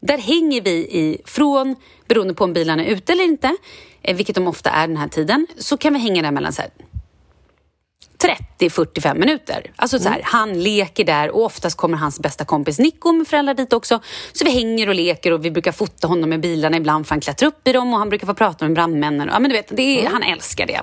[0.01, 1.77] Där hänger vi i, från,
[2.09, 3.57] beroende på om bilarna är ute eller inte,
[4.03, 6.63] eh, vilket de ofta är den här tiden, så kan vi hänga där mellan så
[6.63, 6.71] här,
[8.59, 9.73] 30-45 minuter.
[9.77, 13.55] Alltså så här, Han leker där och oftast kommer hans bästa kompis Nico med föräldrar
[13.55, 14.01] dit också.
[14.33, 17.21] Så vi hänger och leker och vi brukar fota honom med bilarna ibland för han
[17.21, 19.29] klättrar upp i dem och han brukar få prata med brandmännen.
[19.33, 20.81] Ja, men du vet, det är, Han älskar det.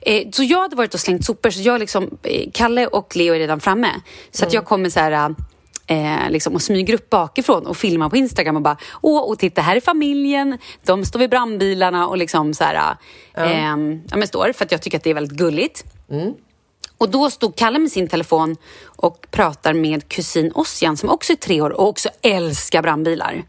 [0.00, 3.34] Eh, så jag hade varit och slängt sopor, så jag liksom, eh, Kalle och Leo
[3.34, 3.90] är redan framme.
[4.30, 5.34] Så att jag kommer så här...
[5.90, 9.62] Eh, liksom, och smyger upp bakifrån och filmar på Instagram och bara åh, och titta
[9.62, 12.96] här är familjen, de står vid brandbilarna och liksom så här,
[13.36, 13.60] eh,
[14.10, 15.84] ja, men står för att jag tycker att det är väldigt gulligt.
[16.98, 21.36] Och då stod Kalle med sin telefon och pratar med kusin Ossian som också är
[21.36, 23.42] tre år och också älskar brandbilar.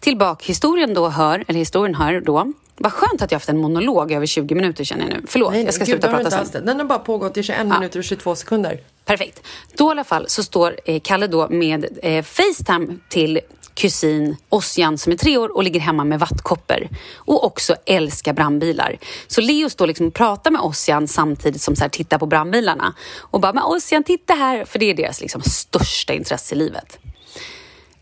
[0.00, 4.12] Till bakhistorien då hör, eller historien hör då, vad skönt att jag haft en monolog
[4.12, 5.22] över 20 minuter känner jag nu.
[5.26, 6.46] Förlåt, Nej, jag ska gud, sluta har prata sen.
[6.52, 6.60] det.
[6.60, 8.80] Den har bara pågått i 21 minuter och 22 sekunder.
[9.04, 9.42] Perfekt.
[9.76, 13.40] Då i alla fall så står eh, Kalle då med eh, Facetime till
[13.74, 18.96] kusin Ossian som är tre år och ligger hemma med vattkoppor och också älskar brandbilar.
[19.26, 22.94] Så Leo står liksom och pratar med Ossian samtidigt som så här tittar på brandbilarna
[23.20, 26.98] och bara, men Ossian titta här, för det är deras liksom största intresse i livet.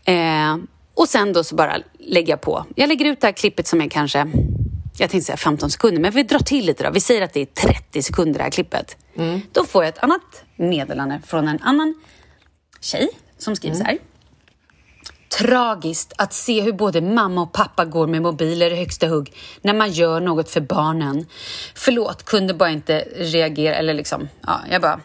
[0.05, 0.57] Eh,
[0.93, 2.65] och sen då så bara lägger jag på.
[2.75, 4.27] Jag lägger ut det här klippet som är kanske,
[4.97, 6.89] jag tänkte säga 15 sekunder, men vi drar till lite då.
[6.89, 8.97] Vi säger att det är 30 sekunder det här klippet.
[9.51, 11.93] Då får jag ett annat meddelande från en annan
[12.81, 13.97] tjej som skriver så här.
[15.39, 19.73] Tragiskt att se hur både mamma och pappa går med mobiler i högsta hugg när
[19.73, 21.25] man gör något för barnen.
[21.75, 24.99] Förlåt, kunde bara inte reagera eller liksom, ja, jag bara...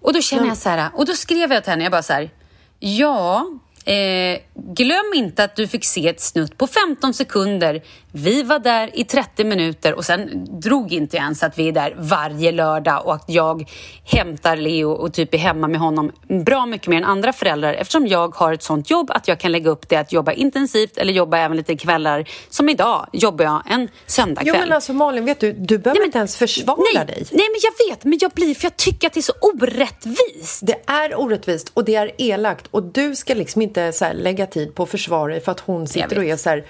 [0.00, 2.12] Och då känner jag så här, och då skrev jag till henne, jag bara så
[2.12, 2.30] här,
[2.78, 3.46] ja,
[3.84, 7.82] eh, glöm inte att du fick se ett snutt på 15 sekunder.
[8.14, 11.72] Vi var där i 30 minuter och sen drog inte jag ens att vi är
[11.72, 13.70] där varje lördag och att jag
[14.04, 16.12] hämtar Leo och typ är hemma med honom
[16.44, 19.52] bra mycket mer än andra föräldrar eftersom jag har ett sånt jobb att jag kan
[19.52, 22.28] lägga upp det att jobba intensivt eller jobba även lite kvällar.
[22.48, 24.54] Som idag jobbar jag en söndagkväll.
[24.56, 27.26] Jo men alltså Malin, vet du, du behöver inte ens försvara nej, dig.
[27.30, 30.60] Nej, men jag vet, men jag blir för jag tycker att det är så orättvist.
[30.62, 34.74] Det är orättvist och det är elakt och du ska liksom inte så lägga tid
[34.74, 36.64] på att försvara dig för att hon sitter och är så här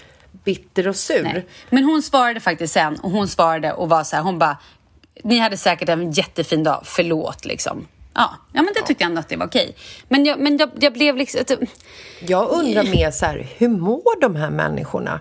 [0.44, 1.22] bitter och sur.
[1.22, 1.46] Nej.
[1.70, 4.58] Men hon svarade faktiskt sen och hon svarade och var så här, hon bara,
[5.24, 7.86] ni hade säkert en jättefin dag, förlåt liksom.
[8.14, 9.76] Ja, ja men det tyckte jag ändå att det var okej.
[10.08, 11.40] Men jag, men jag, jag blev liksom...
[12.20, 15.20] Jag undrar mer så här, hur mår de här människorna?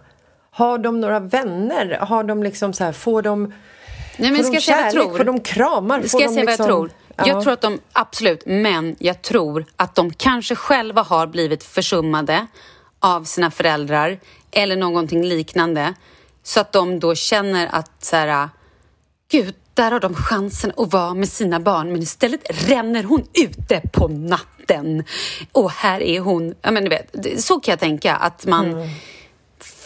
[0.51, 1.97] Har de några vänner?
[2.01, 3.53] Har de liksom så här, får de,
[4.17, 4.93] Nej, men får ska de jag vad jag kärlek?
[4.93, 5.17] tror?
[5.17, 5.99] Får de kramar?
[5.99, 6.65] Ska får jag de säga liksom...
[6.65, 6.91] vad jag tror?
[7.15, 7.27] Ja.
[7.27, 12.47] Jag tror att de, absolut, men jag tror att de kanske själva har blivit försummade
[12.99, 14.19] av sina föräldrar
[14.51, 15.93] eller någonting liknande.
[16.43, 18.49] Så att de då känner att så här,
[19.31, 23.81] gud, där har de chansen att vara med sina barn men istället ränner hon ute
[23.93, 25.03] på natten.
[25.51, 28.89] Och här är hon, ja men du vet, så kan jag tänka att man Mm.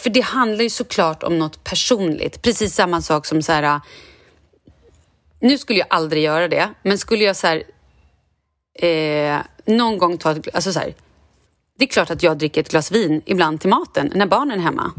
[0.06, 2.42] För det handlar ju såklart om något personligt.
[2.42, 3.80] Precis samma sak som så här
[5.40, 7.62] nu skulle jag aldrig göra det, men skulle jag så här,
[8.74, 10.94] eh, någon gång ta ett alltså så här,
[11.78, 14.62] Det är klart att jag dricker ett glas vin ibland till maten när barnen är
[14.62, 14.92] hemma.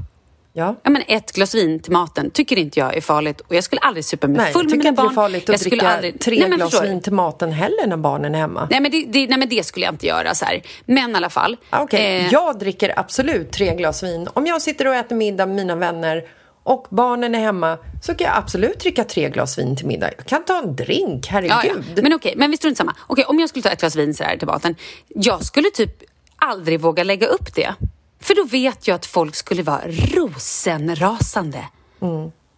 [0.54, 0.76] Ja.
[0.84, 3.82] Ja, men ett glas vin till maten tycker inte jag är farligt och jag skulle
[3.82, 5.12] aldrig supa mig Nej, full jag med tycker mina inte det barn.
[5.12, 6.20] är farligt jag att dricka aldrig...
[6.20, 8.68] tre Nej, glas vin till maten heller när barnen är hemma.
[8.72, 10.36] Nej men det, det, nej, men det skulle jag inte göra.
[10.36, 10.62] Så här.
[10.86, 11.58] Men i alla fall.
[11.70, 14.28] Ah, Okej, eh, jag dricker absolut tre glas vin.
[14.34, 16.24] Om jag sitter och äter middag med mina vänner
[16.64, 20.10] och barnen är hemma så kan jag absolut dricka tre glas vin till middag.
[20.18, 21.52] Jag kan ta en drink, herregud.
[21.52, 22.02] Ja, ja.
[22.02, 22.96] Men okej, men vi strunt samma.
[23.08, 24.76] Okej, om jag skulle ta ett glas vin så här till maten.
[25.08, 26.04] Jag skulle typ
[26.38, 27.74] aldrig våga lägga upp det.
[28.20, 31.66] För då vet jag att folk skulle vara rosenrasande.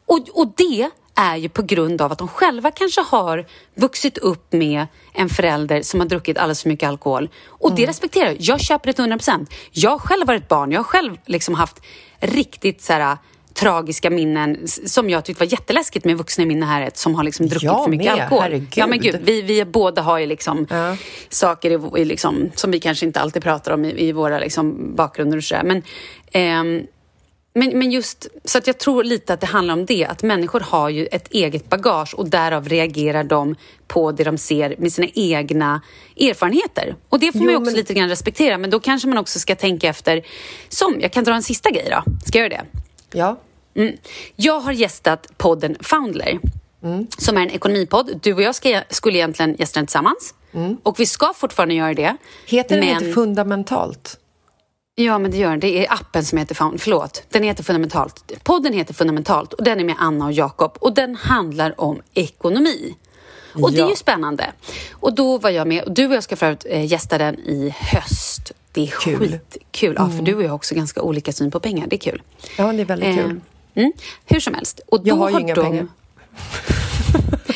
[0.05, 4.53] Och, och det är ju på grund av att de själva kanske har vuxit upp
[4.53, 7.29] med en förälder som har druckit alldeles för mycket alkohol.
[7.47, 8.37] Och det respekterar jag.
[8.39, 9.47] Jag köper det till 100%.
[9.71, 10.71] Jag har själv varit barn.
[10.71, 11.81] Jag har själv liksom haft
[12.19, 13.17] riktigt så här,
[13.59, 17.47] tragiska minnen som jag tyckte var jätteläskigt med vuxna i min närhet som har liksom
[17.47, 18.43] druckit Jag för mycket med, alkohol.
[18.43, 18.73] herregud.
[18.75, 20.67] Ja, men gud, vi, vi båda har ju liksom
[21.29, 24.95] saker i, i liksom, som vi kanske inte alltid pratar om i, i våra liksom,
[24.95, 25.63] bakgrunder och sådär.
[25.63, 25.83] Men,
[26.31, 26.81] ehm,
[27.53, 30.59] men, men just, så att jag tror lite att det handlar om det, att människor
[30.59, 33.55] har ju ett eget bagage och därav reagerar de
[33.87, 35.81] på det de ser med sina egna
[36.19, 36.95] erfarenheter.
[37.09, 39.39] Och det får man ju också men- lite grann respektera, men då kanske man också
[39.39, 40.23] ska tänka efter,
[40.69, 42.79] som, jag kan dra en sista grej då, ska jag göra det?
[43.17, 43.37] Ja.
[43.75, 43.97] Mm.
[44.35, 46.39] Jag har gästat podden Foundler,
[47.17, 48.19] som är en ekonomipodd.
[48.21, 50.33] Du och jag ska, skulle egentligen gästa den tillsammans.
[50.83, 52.17] Och vi ska fortfarande göra det.
[52.45, 53.03] Heter den men...
[53.03, 54.19] inte fundamentalt?
[54.95, 55.59] Ja, men det gör den.
[55.59, 56.81] Det är appen som heter Found...
[56.81, 58.43] Förlåt, den heter Fundamentalt.
[58.43, 62.95] Podden heter Fundamentalt och den är med Anna och Jakob och den handlar om ekonomi.
[63.53, 63.89] Och det är Ja.
[63.89, 64.51] ju spännande.
[64.91, 67.73] Och då var jag med, och du och jag ska förut eh, gästa den i
[67.77, 68.51] höst.
[68.71, 69.19] Det är Kul.
[69.19, 69.95] skitkul.
[69.97, 71.87] Ja, för du och jag har också ganska olika syn på pengar.
[71.87, 72.21] Det är kul.
[72.57, 73.41] Ja, det är väldigt kul.
[73.75, 73.91] Mm,
[74.25, 74.79] hur som helst.
[74.87, 75.61] Och Jag då har ju inga de...
[75.65, 75.87] pengar.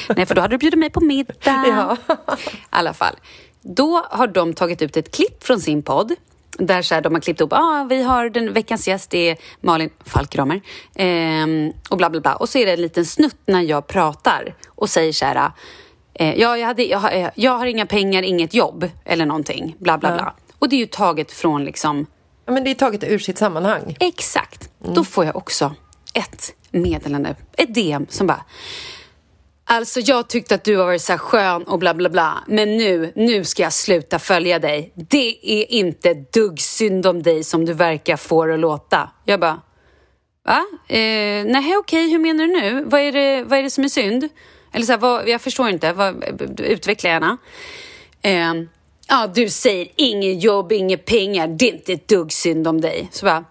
[0.15, 1.33] Nej, för då hade du bjudit mig på middag.
[1.45, 1.97] Ja.
[2.07, 3.15] I alla fall.
[3.61, 6.13] Då har de tagit ut ett klipp från sin podd
[6.57, 9.37] där så här, de har klippt upp, ah, vi har den veckans gäst, det är
[9.61, 10.61] Malin Falkramer.
[10.95, 12.35] Ehm, och bla bla bla.
[12.35, 15.51] Och så är det en liten snutt när jag pratar och säger så här,
[16.13, 19.75] eh, ja, jag, hade, jag, har- eh, jag har inga pengar, inget jobb eller någonting,
[19.79, 20.33] bla bla bla.
[20.59, 22.05] Och det är ju taget från liksom,
[22.45, 23.95] Ja, Men det är taget ur sitt sammanhang.
[23.99, 24.69] exakt.
[24.79, 25.75] Då får jag också
[26.13, 28.45] ett meddelande, ett DM som bara,
[29.65, 32.77] Alltså jag tyckte att du har varit så här skön och bla bla bla Men
[32.77, 37.65] nu, nu ska jag sluta följa dig Det är inte dugg synd om dig som
[37.65, 39.61] du verkar få det att låta Jag bara
[40.45, 40.65] Va?
[40.87, 42.83] Eh, nej okej, hur menar du nu?
[42.83, 44.29] Vad är det, vad är det som är synd?
[44.71, 46.23] Eller så här, vad, jag förstår inte, vad,
[46.59, 47.37] utveckla gärna
[48.21, 48.53] eh,
[49.07, 53.09] Ja, du säger inget jobb, inga pengar Det är inte ett dugg synd om dig
[53.11, 53.45] Så bara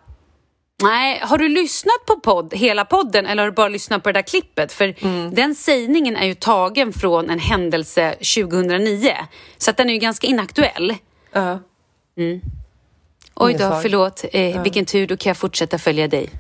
[0.83, 4.13] Nej, har du lyssnat på podd, hela podden eller har du bara lyssnat på det
[4.19, 4.73] där klippet?
[4.73, 4.95] För
[5.35, 9.13] den sägningen är ju tagen från en händelse 2009.
[9.59, 10.95] Så att den är ju ganska inaktuell.
[11.33, 11.59] Ja.
[13.35, 14.25] Oj Inget då, förlåt.
[14.33, 16.31] Eh, Vilken tur, då kan jag fortsätta följa dig.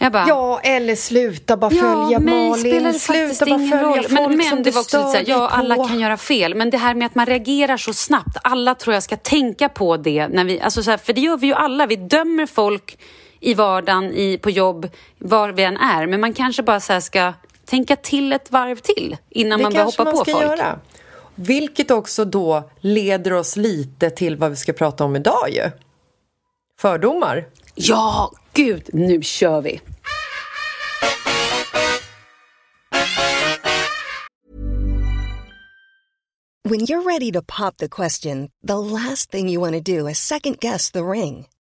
[0.00, 0.24] Bara...
[0.28, 2.64] Ja, eller sluta bara Ja, följa mig Malin.
[2.70, 4.02] spelar det Sluta bara ingen följa roll.
[4.02, 5.84] folk Men, men som det du var också lite så här, ja, alla på.
[5.88, 6.54] kan göra fel.
[6.54, 8.36] Men det här med att man reagerar så snabbt.
[8.44, 10.28] Alla tror jag ska tänka på det.
[10.28, 11.86] När vi, alltså så här, för det gör vi ju alla.
[11.86, 12.98] Vi dömer folk
[13.40, 16.06] i vardagen, i, på jobb, var vi än är.
[16.06, 17.32] Men man kanske bara så här ska
[17.64, 20.58] tänka till ett varv till innan Det man börjar kanske hoppa man på ska folk.
[20.58, 20.78] göra.
[21.34, 25.70] Vilket också då leder oss lite till vad vi ska prata om idag ju.
[26.80, 27.46] Fördomar.
[27.74, 29.80] Ja, gud, nu kör vi.
[36.64, 40.18] When you're ready to pop the question, the last thing you want to do is
[40.18, 41.46] second guess the ring.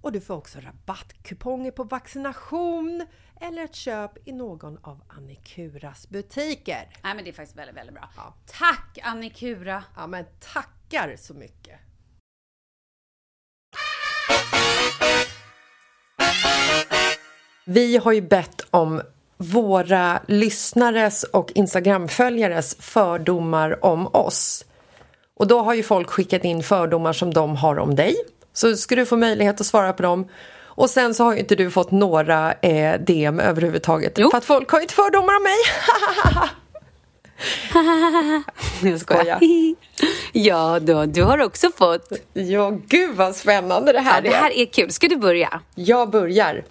[0.00, 3.06] och du får också rabattkuponger på vaccination
[3.40, 6.88] eller ett köp i någon av Annikuras butiker.
[7.02, 8.08] Nej, men det är faktiskt väldigt, väldigt bra.
[8.16, 8.34] Ja.
[8.46, 9.84] Tack Annikura!
[9.96, 11.80] Ja, men tackar så mycket!
[17.64, 19.02] Vi har ju bett om
[19.36, 24.64] våra lyssnares och Instagramföljares fördomar om oss.
[25.34, 28.16] Och då har ju folk skickat in fördomar som de har om dig.
[28.60, 30.28] Så ska du få möjlighet att svara på dem.
[30.62, 34.12] Och sen så har ju inte du fått några eh, DM överhuvudtaget.
[34.18, 34.30] Jo.
[34.30, 35.56] För att folk har ju inte fördomar om mig.
[38.92, 39.38] Jag skojar.
[40.32, 42.12] ja, då, du har också fått.
[42.32, 44.90] ja, gud vad spännande det här Ja, det här är kul.
[44.90, 45.60] Ska du börja?
[45.74, 46.64] Jag börjar.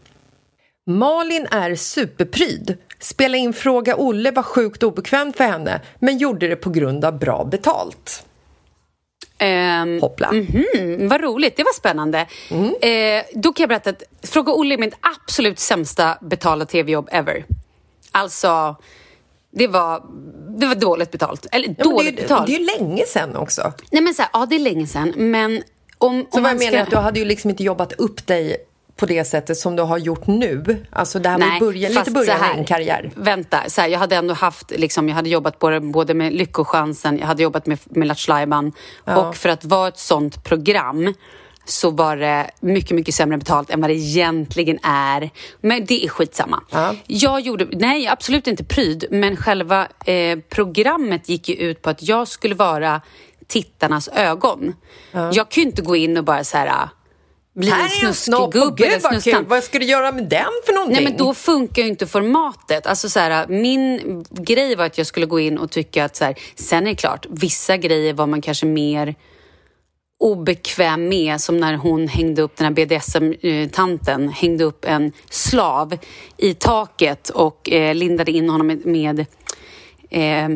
[0.87, 2.77] Malin är superpryd.
[2.99, 7.19] Spela in Fråga Olle var sjukt obekvämt för henne men gjorde det på grund av
[7.19, 8.25] bra betalt.
[9.43, 10.31] Um, Hoppla.
[10.31, 12.19] Mhm, vad roligt, det var spännande.
[12.81, 17.45] Eh, då kan jag berätta att Fråga Olle är mitt absolut sämsta betalda tv-jobb ever.
[18.11, 18.75] Alltså,
[19.51, 20.03] det var,
[20.59, 21.45] det var dåligt betalt.
[21.51, 22.47] Eller Ja, dåligt det, är- betalt.
[22.47, 23.73] det är ju länge sedan också.
[23.91, 25.63] Nej men så här, ja det är länge sedan, men
[25.97, 26.81] om, Så om vad jag menar ska...
[26.83, 28.57] att du hade ju liksom inte jobbat upp dig
[28.99, 30.85] på det sättet som du har gjort nu.
[30.89, 33.11] Alltså det här var ju början, lite början i en karriär.
[33.15, 37.17] Vänta, så här, jag hade ändå haft, liksom, jag hade jobbat både, både med Lyckochansen,
[37.17, 38.71] jag hade jobbat med, med Lattjo Lajban.
[39.03, 41.13] Och för att vara ett sånt program
[41.65, 45.29] så var det mycket, mycket sämre betalt än vad det egentligen är.
[45.61, 46.63] Men det är skitsamma.
[46.69, 46.95] Ja.
[47.07, 52.03] Jag gjorde, nej absolut inte pryd, men själva eh, programmet gick ju ut på att
[52.03, 53.01] jag skulle vara
[53.47, 54.73] tittarnas ögon.
[55.11, 56.89] Jag kunde inte gå in och bara så här
[57.59, 59.45] bli en Här är en snuskig snopp och gubbe eller snuskan.
[59.47, 60.95] Vad ska du göra med den för någonting?
[60.95, 62.87] Nej men då funkar ju inte formatet.
[62.87, 66.25] Alltså så här, min grej var att jag skulle gå in och tycka att så
[66.25, 69.15] här, sen är det klart, vissa grejer var man kanske mer
[70.19, 75.97] obekväm med som när hon hängde upp, den här BDSM-tanten, hängde upp en slav
[76.37, 79.19] i taket och eh, lindade in honom med, med
[80.09, 80.49] eh,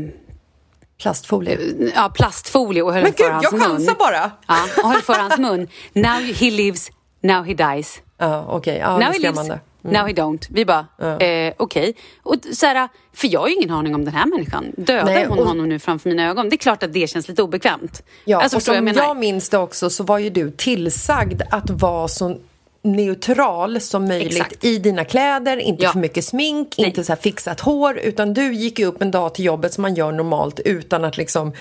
[1.03, 1.91] Plastfolie.
[1.95, 3.61] ja, plastfolie och höll Men för gud, hans jag mun.
[3.61, 4.31] chansar bara!
[4.47, 5.67] Ja, och höll för hans mun.
[5.93, 6.89] Now he lives,
[7.21, 8.01] now he dies.
[8.17, 8.77] Ja, okej.
[8.77, 9.59] Ja, det Now he lives, skrämmande.
[9.81, 10.47] now he don't.
[10.49, 10.85] Vi bara,
[11.19, 11.95] eh, okej.
[12.23, 14.65] Och så här, För jag har ju ingen aning om den här människan.
[14.77, 16.49] Dödar Nej, hon och- honom nu framför mina ögon?
[16.49, 18.03] Det är klart att det känns lite obekvämt.
[18.25, 19.15] Ja, alltså, och som jag, jag menar?
[19.15, 22.37] minns det också så var ju du tillsagd att vara så
[22.83, 24.63] neutral som möjligt Exakt.
[24.63, 25.91] i dina kläder, inte Ja.
[25.91, 26.87] för mycket smink, Nej.
[26.87, 29.95] inte så fixat hår, utan du gick ju upp en dag till jobbet som man
[29.95, 31.51] gör normalt utan att liksom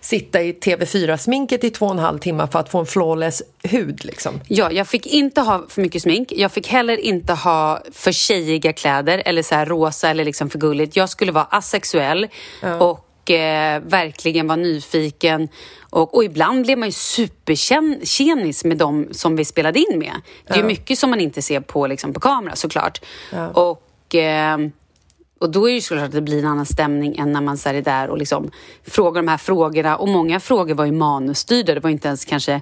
[0.00, 4.04] sitta i TV4-sminket i två och en halv timme för att få en flawless hud
[4.04, 4.40] liksom.
[4.48, 6.32] Ja, jag fick inte ha för mycket smink.
[6.32, 10.96] Jag fick heller inte ha för tjejiga kläder eller så rosa eller liksom för gulligt.
[10.96, 12.28] Jag skulle vara asexuell
[12.80, 15.48] och eh, verkligen vara nyfiken.
[15.90, 20.12] Och, och ibland blev man ju supertjenis med dem som vi spelade in med.
[20.46, 23.00] Det är ju mycket som man inte ser på, liksom, på kamera såklart.
[23.52, 24.14] Och...
[24.14, 24.58] Eh,
[25.38, 27.58] och då är det ju såklart att det blir en annan stämning än när man
[27.58, 28.50] så är där och liksom
[28.86, 29.96] frågar de här frågorna.
[29.96, 31.74] Och många frågor var ju manusstyrda.
[31.74, 32.60] Det var inte ens kanske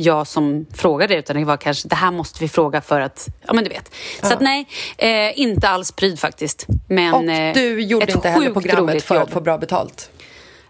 [0.00, 3.52] jag som frågade utan det var kanske det här måste vi fråga för att, ja
[3.52, 3.94] men du vet.
[4.22, 4.66] Så att nej,
[4.98, 6.66] eh, inte alls pryd faktiskt.
[6.88, 9.24] Men, Och eh, du gjorde inte heller programmet för jobb.
[9.24, 10.10] att få bra betalt.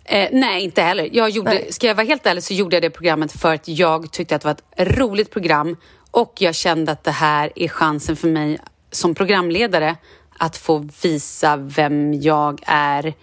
[0.04, 1.08] Eh, nej, inte heller.
[1.12, 1.72] Jag gjorde, Nej.
[1.72, 4.42] ska jag vara helt ärlig så gjorde jag det programmet för att jag tyckte att
[4.42, 5.76] det var ett roligt program
[6.10, 8.58] och jag kände att det här är chansen för mig
[8.90, 9.96] som programledare
[10.38, 13.14] att få visa vem jag är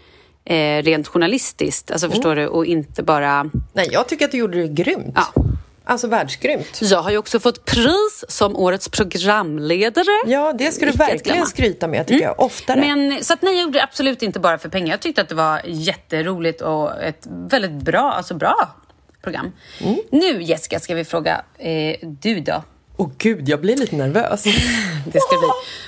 [0.45, 1.91] eh, rent journalistiskt.
[1.91, 2.47] Alltså förstår du?
[2.47, 3.49] Och inte bara...
[3.73, 5.13] Nej, jag tycker att du gjorde det grymt.
[5.15, 5.43] Ja.
[5.89, 6.81] Alltså världsgrymt.
[6.81, 10.21] Jag har ju också fått pris som årets programledare.
[10.25, 11.45] Ja, det ska du Icke verkligen glömma.
[11.45, 12.79] skryta med tycker jag, oftare.
[12.79, 14.93] Men, så att jag gjorde det absolut inte bara för pengar.
[14.93, 18.75] Jag tyckte att det var jätteroligt och ett väldigt bra, alltså bra
[19.21, 19.51] program.
[19.79, 19.97] Mm.
[20.11, 22.63] Nu Jessica ska vi fråga eh, du då.
[22.97, 24.43] Åh gud, jag blir lite nervös.
[25.05, 25.47] Det ska bli.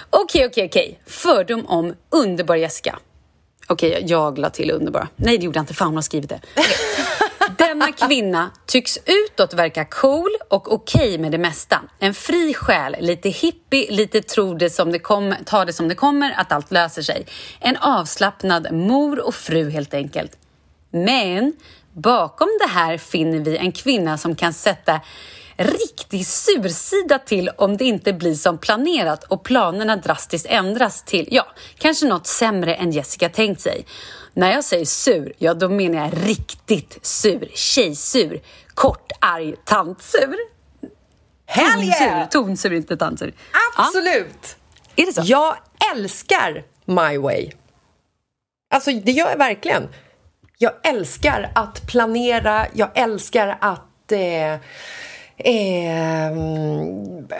[0.09, 0.99] Okej, okej, okej.
[1.05, 2.99] Fördom om underbar Jessica.
[3.67, 5.07] Okej, jag la till underbar.
[5.15, 5.73] Nej, det gjorde jag inte.
[5.73, 6.39] Fan, hon har skrivit det.
[6.55, 7.28] Okej.
[7.59, 11.81] Denna kvinna tycks utåt verka cool och okej med det mesta.
[11.99, 15.95] En fri själ, lite hippie, lite tror det som det kom, tar det som det
[15.95, 17.25] kommer, att allt löser sig.
[17.59, 20.31] En avslappnad mor och fru helt enkelt.
[20.91, 21.53] Men
[21.93, 25.01] bakom det här finner vi en kvinna som kan sätta
[25.57, 31.47] riktig sursida till om det inte blir som planerat och planerna drastiskt ändras till, ja,
[31.77, 33.85] kanske något sämre än Jessica tänkt sig.
[34.33, 38.41] När jag säger sur, ja då menar jag riktigt sur, tjejsur,
[38.73, 40.35] kort, arg, tantsur.
[41.45, 42.29] Hell yeah!
[42.29, 43.33] Tonsur, tonsur inte tantsur.
[43.77, 44.55] Absolut!
[44.95, 45.03] Ja.
[45.03, 45.21] Är det så?
[45.25, 45.57] Jag
[45.95, 47.51] älskar My Way.
[48.73, 49.87] Alltså, det gör jag verkligen.
[50.57, 54.11] Jag älskar att planera, jag älskar att...
[54.11, 54.55] Eh,
[55.39, 56.37] eh,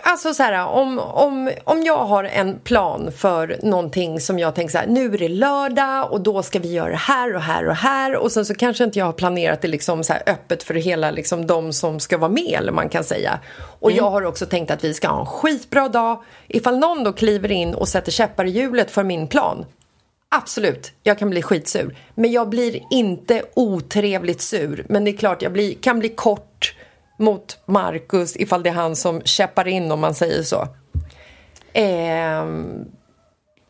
[0.04, 4.72] alltså så här, om, om, om jag har en plan för någonting som jag tänker
[4.72, 7.68] så här, nu är det lördag och då ska vi göra det här och här
[7.68, 10.64] och här och sen så kanske inte jag har planerat det liksom så här öppet
[10.64, 13.40] för hela liksom de som ska vara med eller man kan säga.
[13.80, 16.24] Och jag har också tänkt att vi ska ha en skitbra dag.
[16.48, 19.66] Ifall någon då kliver in och sätter käppar i hjulet för min plan
[20.32, 21.96] Absolut, jag kan bli skitsur.
[22.16, 24.86] Men jag blir inte otrevligt sur.
[24.90, 26.76] Men det är klart, jag blir, kan bli kort
[27.20, 30.68] mot Marcus ifall det är han som käppar in om man säger så.
[31.74, 32.86] Ehm,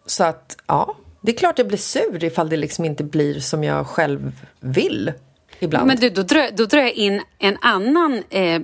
[0.06, 0.96] så att, ja.
[1.22, 5.14] Det är klart jag blir sur ifall det liksom inte blir som jag själv vill
[5.60, 5.88] ibland.
[5.88, 8.62] Men du, då drar, då drar jag in en annan eh,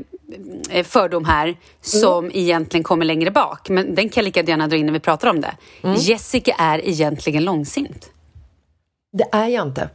[0.83, 2.31] fördom här som Mm.
[2.37, 3.69] egentligen kommer längre bak.
[3.69, 5.55] Men den kan jag lika gärna dra in när vi pratar om det.
[5.83, 5.95] Mm.
[5.99, 8.09] Jessica är egentligen långsint.
[9.17, 9.89] Det är jag inte.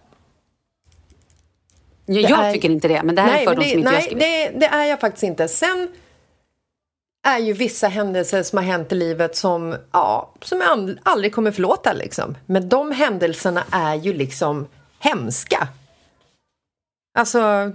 [2.06, 3.70] Jag, Det jag är- tycker inte det, men det här är nej, fördom men det,
[3.70, 4.60] som inte jag nej, skrivit.
[4.60, 5.48] det, det är jag faktiskt inte.
[5.48, 5.88] Sen
[7.26, 11.34] är ju vissa händelser som har hänt i livet som, ja, som jag ald- aldrig
[11.34, 12.36] kommer förlåta liksom.
[12.46, 14.66] Men de händelserna är ju liksom
[14.98, 15.68] hemska.
[17.18, 17.72] Alltså,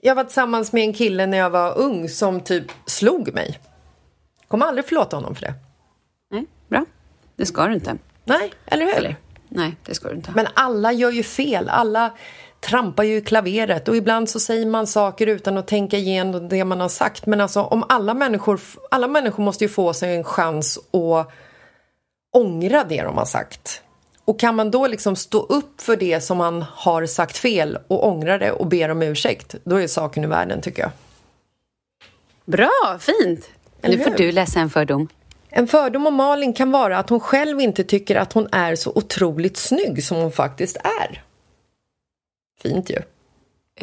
[0.00, 3.60] jag var tillsammans med en kille när jag var ung som typ slog mig.
[4.48, 5.54] Kommer aldrig förlåta honom för det.
[6.30, 6.84] Nej, bra.
[7.36, 7.96] Det ska du inte.
[8.24, 8.94] Nej, eller hur?
[8.94, 9.16] Eller,
[9.48, 10.32] nej, det ska du inte.
[10.34, 11.68] Men alla gör ju fel.
[11.68, 12.12] Alla
[12.60, 16.64] trampar ju i klaveret och ibland så säger man saker utan att tänka igenom det
[16.64, 17.26] man har sagt.
[17.26, 21.30] Men alltså om alla människor, alla människor måste ju få sig en chans att
[22.32, 23.82] ångra det de har sagt.
[24.24, 28.06] Och kan man då liksom stå upp för det som man har sagt fel och
[28.06, 30.90] ångra det och ber om ursäkt, då är saken i världen tycker jag.
[32.44, 33.50] Bra, fint.
[33.82, 35.08] Eller nu får du läsa en fördom.
[35.48, 38.92] En fördom om Malin kan vara att hon själv inte tycker att hon är så
[38.94, 41.22] otroligt snygg som hon faktiskt är.
[42.62, 42.96] Fint ju.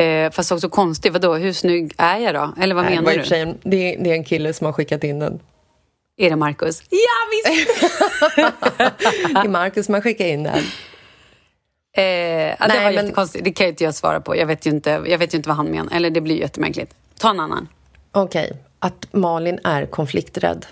[0.04, 2.54] Eh, fast också konstigt, vadå, hur snygg är jag då?
[2.62, 3.36] Eller vad Nej, menar du?
[3.36, 5.40] en- det, är, det är en kille som har skickat in den.
[6.18, 6.82] Är det Marcus?
[6.90, 6.98] Ja,
[7.32, 7.82] visst!
[9.34, 10.58] Det är Marcus som har skickat in den.
[11.98, 13.44] Eh, ja, det Nej, var men- jättekonstigt.
[13.46, 14.36] Det kan ju inte jag svara på.
[14.36, 15.96] Jag vet ju inte, jag vet ju inte vad han menar.
[15.96, 16.94] Eller det blir ju jättemärkligt.
[17.20, 17.68] Ta en annan.
[18.12, 20.66] Okej, att Malin är konflikträdd.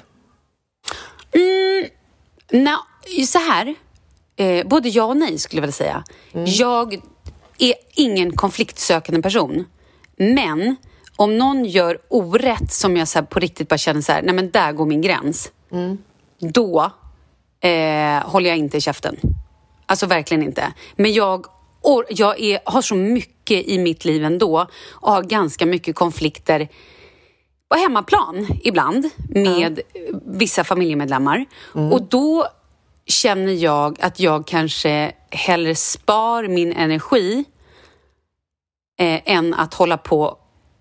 [2.51, 2.77] Nå,
[3.27, 3.75] så här.
[4.35, 6.03] Eh, både ja och nej skulle jag vilja säga.
[6.45, 7.01] Jag
[7.57, 9.65] är ingen konfliktsökande person.
[10.17, 10.75] Men
[11.15, 14.51] om någon gör orätt som jag så på riktigt bara känner så här, nej men
[14.51, 15.51] där går min gräns.
[16.39, 16.91] Då
[17.59, 19.17] eh, håller jag inte i käften.
[19.85, 20.73] Alltså verkligen inte.
[20.95, 21.45] Men jag,
[21.81, 26.67] or- jag är, har så mycket i mitt liv ändå och har ganska mycket konflikter
[27.69, 29.79] på hemmaplan ibland med
[30.25, 31.45] vissa familjemedlemmar.
[31.91, 32.47] Och då
[33.05, 37.45] känner jag att jag kanske hellre spar min energi
[38.99, 40.37] eh, än att hålla på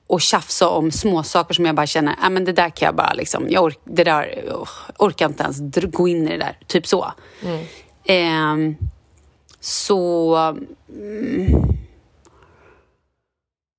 [0.06, 3.12] och tjafsa om småsaker som jag bara känner, ah, men det där kan jag bara
[3.12, 5.58] liksom, jag ork, det där oh, orkar inte ens
[5.92, 7.12] gå in i det där, typ så.
[8.06, 8.76] Ehm,
[9.60, 10.36] så...
[10.88, 11.62] Mm,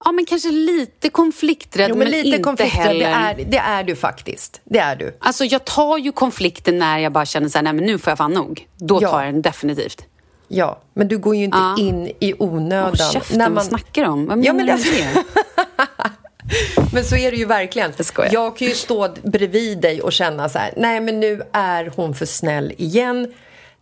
[0.06, 3.36] ja, men kanske lite konflikträdd, Jo, men, men lite inte konflikträdd, heller...
[3.36, 4.62] det är, det är du faktiskt.
[4.64, 5.18] Det är du.
[5.20, 8.12] Alltså jag tar ju konflikten när jag bara känner så här, nej men nu får
[8.12, 8.68] jag fan nog.
[8.78, 9.10] Då Ja.
[9.12, 10.06] tar jag den definitivt.
[10.48, 11.76] Ja, men du går ju inte Ja.
[11.80, 12.86] in i onödan.
[12.86, 14.26] Håll käften, vad snackar du om?
[14.26, 15.24] Vad Ja, menar men du med det?
[16.94, 17.94] Men så är det ju verkligen.
[18.18, 18.34] Jag.
[18.34, 22.16] Jag kan ju stå bredvid dig och känna så här, nej men nu är hon
[22.16, 23.34] för snäll igen.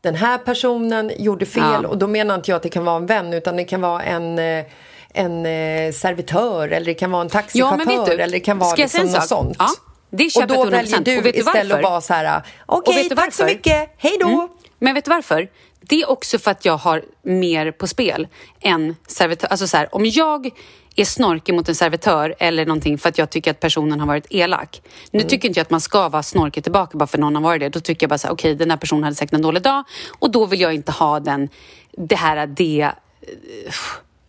[0.02, 1.88] Den här personen gjorde fel Ja.
[1.88, 4.04] och då menar inte jag att det kan vara en vän utan det kan vara
[4.04, 4.66] en, eh,
[5.14, 9.06] en eh, servitör eller det kan vara en taxichaufför Ja, eller det kan vara liksom
[9.06, 9.56] något sånt.
[9.60, 9.70] Ja,
[10.10, 11.04] det och då väljer 100%.
[11.06, 14.18] du Och vet du istället att vara så här, okej du tack så mycket, hej
[14.20, 14.28] då.
[14.28, 14.48] Mm.
[14.80, 15.48] Men vet du varför?
[15.90, 18.28] Det är också för att jag har mer på spel
[18.62, 19.48] än servitör.
[19.48, 20.50] Alltså så här, om jag
[20.96, 24.26] är snorkig mot en servitör eller någonting för att jag tycker att personen har varit
[24.30, 24.82] elak.
[25.12, 25.30] Nu Mm.
[25.30, 27.70] tycker inte jag att man ska vara snorkig tillbaka bara för någon har varit det.
[27.70, 29.84] Då tycker jag bara så här, okej den här personen hade säkert en dålig dag
[30.20, 31.50] och då vill jag inte ha den,
[31.98, 33.74] det här, det eh,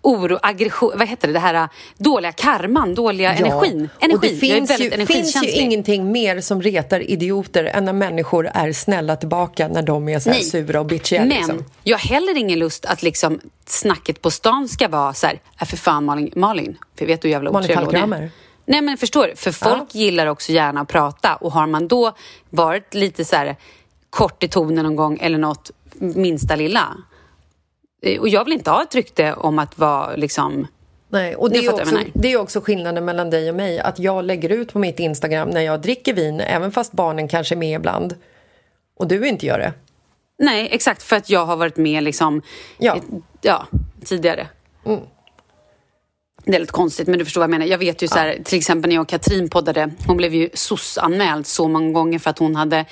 [0.04, 3.88] oro, aggression, vad heter det, det här dåliga karman, dåliga energin.
[4.00, 4.16] Energi.
[4.16, 8.72] Och det finns, ju, finns ju ingenting mer som retar idioter än när människor är
[8.72, 10.44] snälla tillbaka när de är så här Nej.
[10.44, 11.20] sura och bitchiga.
[11.20, 11.64] Men liksom.
[11.82, 15.66] jag har heller ingen lust att liksom snacket på stan ska vara så här, äh,
[15.66, 18.30] för fan Malin, Malin för vet du hur jävla otrevlig hon är.
[18.66, 22.16] Nej men förstår du, för folk gillar också gärna att prata och har man då
[22.50, 23.56] varit lite så här
[24.10, 26.96] kort i tonen någon gång eller något minsta lilla.
[28.04, 30.66] Eh, Och jag vill inte ha ett rykte om att vara liksom
[31.08, 33.80] Nej, och det är, också, det är också skillnaden mellan dig och mig.
[33.80, 37.54] Att jag lägger ut på mitt Instagram när jag dricker vin, även fast barnen kanske
[37.54, 38.14] är med ibland.
[38.96, 39.72] Och du inte gör det.
[40.38, 41.02] Nej, exakt.
[41.02, 42.42] För att jag har varit med liksom,
[42.78, 42.96] Ja.
[42.96, 43.02] eh,
[43.42, 43.66] ja
[44.04, 44.46] tidigare.
[46.46, 47.66] Det är lite konstigt, men du förstår vad jag menar.
[47.66, 50.48] Jag vet ju så här, till exempel när jag och Katrin poddade, hon blev ju
[50.54, 52.84] SOS-anmäld så många gånger för att hon hade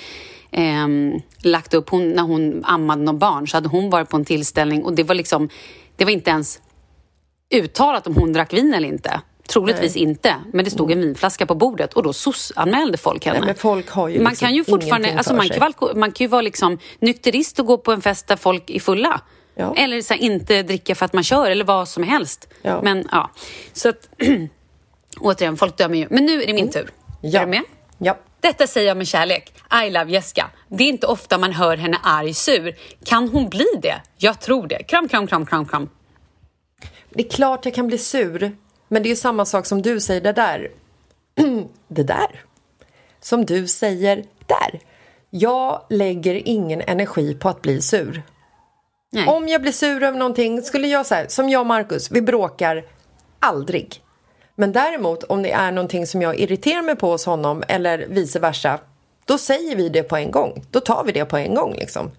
[0.52, 4.24] ehm, lagt upp, hon, när hon ammade någon barn så hade hon varit på en
[4.24, 5.48] tillställning och det var liksom,
[5.96, 6.60] det var inte ens
[7.54, 9.20] uttalat om hon drack vin eller inte.
[9.48, 13.40] Troligtvis inte, men det stod en vinflaska på bordet och då SOS-anmälde folk henne.
[13.46, 16.28] Nej, folk ju man liksom kan ju fortfarande, alltså man kan, alko- man kan ju
[16.28, 19.20] vara liksom nykterist och gå på en fest där folk är fulla.
[19.54, 19.74] Ja.
[19.76, 22.48] Eller så här, inte dricka för att man kör eller vad som helst.
[22.62, 22.80] Ja.
[22.82, 23.30] Men ja,
[23.72, 24.08] så att
[25.20, 26.06] återigen, folk dömer ju.
[26.10, 26.90] Men nu är det min tur.
[27.20, 27.40] Ja.
[27.40, 27.62] Är du med?
[27.98, 28.18] Ja.
[28.42, 29.52] Detta säger jag med kärlek.
[29.86, 30.50] I love Jessica.
[30.68, 32.76] Det är inte ofta man hör henne arg, sur.
[33.04, 34.02] Kan hon bli det?
[34.16, 34.82] Jag tror det.
[34.82, 35.88] Kram, kram, kram, kram, kram.
[37.10, 38.56] Det är klart jag kan bli sur.
[38.88, 40.70] Men det är ju samma sak som du säger det där.
[41.88, 42.44] det där.
[43.20, 44.80] Som du säger där.
[45.30, 48.22] Jag lägger ingen energi på att bli sur.
[49.10, 49.26] Nej.
[49.26, 52.84] Om jag blir sur över någonting, skulle jag säga som jag och Markus, vi bråkar
[53.40, 54.01] aldrig.
[54.54, 58.38] Men däremot om det är någonting som jag irriterar mig på hos honom eller vice
[58.38, 58.78] versa,
[59.24, 60.64] då säger vi det på en gång.
[60.70, 62.10] Då tar vi det på en gång liksom.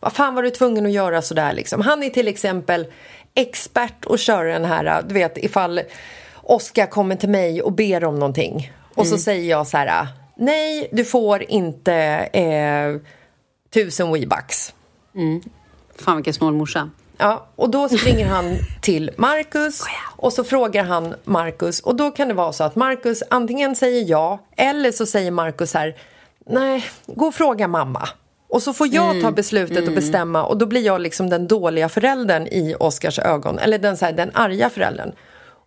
[0.00, 1.80] Vad fan var du tvungen att göra sådär liksom?
[1.80, 2.86] Han är till exempel
[3.34, 5.80] expert att köra den här, du vet ifall
[6.34, 10.88] Oskar kommer till mig och ber om någonting och så säger jag så här, nej
[10.92, 11.94] du får inte
[12.32, 13.10] eh,
[13.70, 14.74] tusen weebucks.
[15.98, 16.90] Fan vilken snål morsa.
[17.22, 19.82] Ja, och då springer han till Marcus
[20.16, 24.04] och så frågar han Marcus och då kan det vara så att Marcus antingen säger
[24.10, 25.96] ja eller så säger Marcus här
[26.46, 28.08] nej, gå och fråga mamma.
[28.48, 31.88] Och så får jag ta beslutet och bestämma och då blir jag liksom den dåliga
[31.88, 35.12] föräldern i Oscars ögon, eller den, så här, den arga föräldern.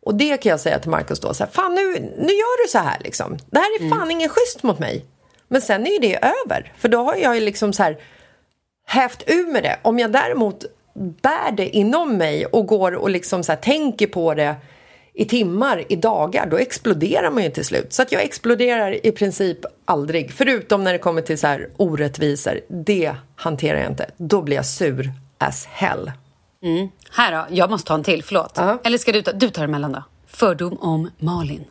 [0.05, 2.71] Och det kan jag säga till Marcus då, så här, fan nu, nu gör du
[2.71, 3.37] så här liksom.
[3.51, 5.05] Det här är fan ingen schysst mot mig.
[5.47, 7.97] Men sen är ju det över, för då har jag ju liksom så här
[8.87, 9.79] hävt ur med det.
[9.81, 10.65] Om jag däremot
[10.95, 14.55] bär det inom mig och går och liksom så här tänker på det
[15.13, 17.93] i timmar, i dagar, då exploderar man ju till slut.
[17.93, 22.59] Så att jag exploderar i princip aldrig, förutom när det kommer till så här orättvisor.
[22.67, 24.11] Det hanterar jag inte.
[24.17, 26.11] Då blir jag sur as hell.
[27.11, 28.53] Här då, jag måste ta en till, förlåt.
[28.55, 28.79] Ja.
[28.83, 30.03] Eller ska du ta, du tar emellan då?
[30.27, 31.63] Fördom om Malin.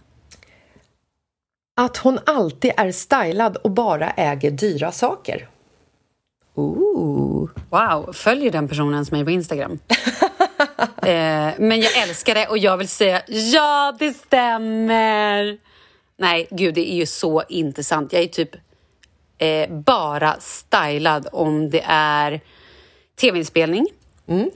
[1.77, 5.49] Att hon alltid är stylad och bara äger dyra saker.
[6.55, 7.51] Ooh.
[7.71, 9.73] Wow, följer den personen ens mig på Instagram?
[11.03, 15.59] eh, men jag älskar det och jag vill säga ja, det stämmer.
[16.19, 18.13] Nej, gud, det är ju så intressant.
[18.13, 18.51] Jag är typ
[19.39, 22.41] eh, bara stylad om det är
[23.21, 23.87] tv-inspelning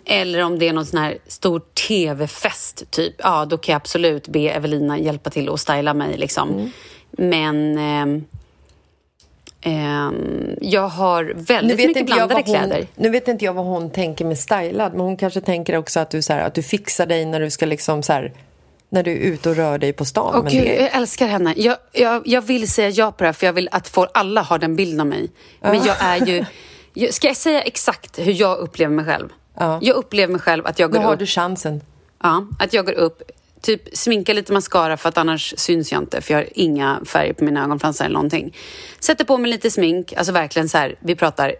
[0.04, 3.14] eller om det är någon sån här stor tv-fest, typ.
[3.18, 6.16] Ja, då kan jag absolut be Evelina hjälpa till och styla mig.
[6.16, 6.72] Liksom.
[7.10, 8.24] Men ehm, ehm,
[10.60, 12.86] jag har väldigt mycket blandade hon, kläder.
[12.94, 16.10] nu vet inte jag vad hon tänker med stylad, men hon kanske tänker också att
[16.10, 18.32] du, så här, att du fixar dig när du ska liksom så här,
[18.88, 20.34] när du är ute och rör dig på stan.
[20.34, 21.54] Åh men gud, det, jag älskar henne.
[21.56, 24.42] Jag, jag, jag vill säga ja på det här, för jag vill att folk, alla
[24.42, 25.30] har den bilden av mig.
[25.60, 26.44] Men jag är ju...
[26.94, 29.28] Jag, ska jag säga exakt hur jag upplever mig själv?
[29.58, 29.78] Ja.
[29.82, 31.18] Jag upplever mig själv att jag går har upp...
[31.18, 31.80] du chansen.
[32.22, 33.22] Ja, att jag går upp,
[33.60, 37.32] typ sminka lite mascara för att annars syns jag inte för jag har inga färger
[37.32, 38.56] på mina ögonfransar eller någonting.
[39.00, 41.54] Sätter på mig lite smink, alltså verkligen så här, vi pratar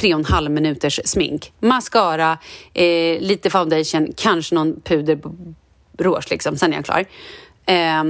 [0.00, 1.52] tre och en halv minuters smink.
[1.60, 2.38] Mascara,
[2.74, 5.34] eh, lite foundation, kanske någon puder på
[5.98, 7.04] rouge liksom, sen är jag klar.
[7.66, 8.04] Eh,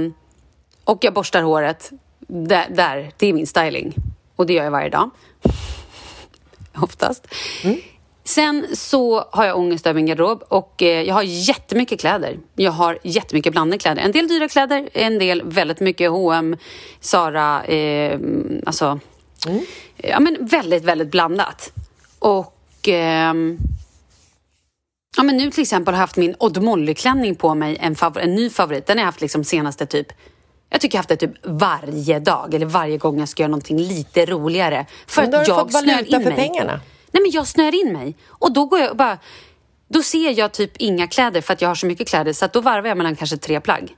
[0.83, 1.91] och jag borstar håret.
[2.27, 3.95] Där, där, det är min styling.
[4.35, 5.09] Och det gör jag varje dag.
[6.75, 7.27] Oftast.
[7.63, 7.77] Mm.
[8.27, 12.37] Sen så har jag ångest över min garderob och eh, jag har jättemycket kläder.
[12.55, 14.01] Jag har jättemycket blandade kläder.
[14.01, 16.57] En del dyra kläder, en del väldigt mycket H&M,
[16.99, 18.19] Zara, eh,
[18.65, 18.99] alltså...
[19.97, 21.71] Ja, men väldigt, väldigt blandat.
[22.19, 23.57] Och ehm,
[25.17, 28.19] ja, men nu till exempel har jag haft min Odd Molly-klänning på mig, en, favor-
[28.21, 28.85] en ny favorit.
[28.87, 30.07] Den har jag haft liksom senaste typ
[30.69, 33.49] jag tycker jag har haft det typ varje dag eller varje gång jag ska göra
[33.51, 34.85] någonting lite roligare.
[35.07, 36.35] För Men då har att du jag fått valuta in för mig.
[36.35, 36.81] pengarna.
[37.15, 38.15] Nej men jag snör in mig.
[38.27, 39.19] Och då går jag och bara...
[39.87, 42.53] Då ser jag typ inga kläder för att jag har så mycket kläder så att
[42.53, 43.95] då varvar jag mellan kanske tre plagg.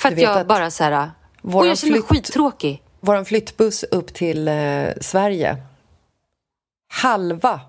[0.00, 1.10] För att jag att bara så här...
[1.42, 2.82] Och jag känner mig flytt- skittråkig.
[3.00, 5.56] Vår flyttbuss upp till eh, Sverige.
[6.92, 7.60] Halva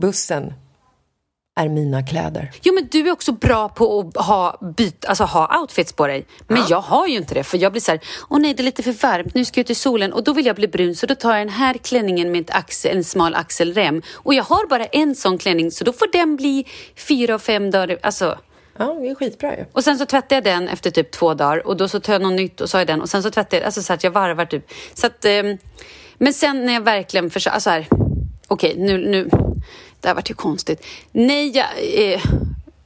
[0.00, 0.54] bussen
[1.56, 2.50] är mina kläder.
[2.62, 6.26] Jo men du är också bra på att ha, byt, alltså, ha outfits på dig.
[6.48, 8.64] Men jag har ju inte det för jag blir så här, åh nej det är
[8.64, 10.94] lite för varmt, nu ska jag ut i solen och då vill jag bli brun
[10.94, 14.02] så då tar jag den här klänningen med axel, en smal axelrem.
[14.12, 17.70] Och jag har bara en sån klänning så då får den bli fyra och fem
[17.70, 18.38] dagar, alltså.
[18.78, 19.64] Ja, det är skitbra ju.
[19.72, 22.22] Och sen så tvättar jag den efter typ två dagar och då så tar jag
[22.22, 24.04] något nytt och så har jag den och sen så tvättar jag, alltså så att
[24.04, 24.70] jag varvar typ.
[24.94, 25.58] Så att, ehm,
[26.18, 27.86] men sen när jag verkligen försöker, alltså här,
[28.48, 29.30] okej nu, nu,
[30.00, 30.86] det här vart ju konstigt.
[31.12, 31.66] Nej, jag...
[31.78, 32.20] Eh,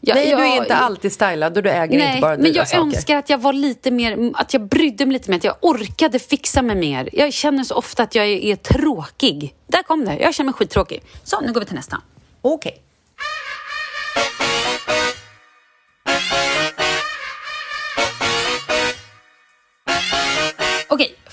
[0.00, 2.44] jag Nej, jag, du är inte alltid stylad och du äger Nej, inte bara men
[2.44, 2.82] dyra jag saker.
[2.82, 6.18] önskar att jag var lite mer, att jag brydde mig lite mer, att jag orkade
[6.18, 7.08] fixa mig mer.
[7.12, 9.54] Jag känner så ofta att jag är, är tråkig.
[9.66, 11.02] Där kom det, jag känner mig skittråkig.
[11.24, 12.00] Så, nu går vi till nästa.
[12.42, 12.54] Okej.
[12.72, 12.82] Okej,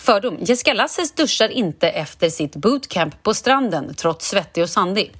[0.06, 0.38] fördom.
[0.40, 5.14] Jessica Lasses duschar inte efter sitt bootcamp på stranden trots svettig och sandig.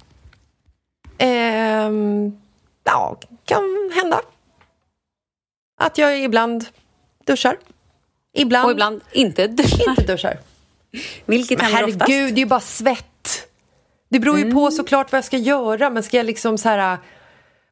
[1.18, 2.36] Ehm,
[2.84, 4.20] ja, kan hända.
[5.80, 6.64] Att jag ibland
[7.26, 7.56] duschar.
[8.36, 9.90] Ibland, Och ibland inte duschar.
[9.90, 10.38] inte duschar.
[11.26, 11.78] Vilket Men oftast.
[12.02, 13.48] herregud, det är ju bara svett.
[14.08, 14.54] Det beror ju Mm.
[14.54, 15.90] på såklart vad jag ska göra.
[15.90, 16.98] Men ska jag liksom så här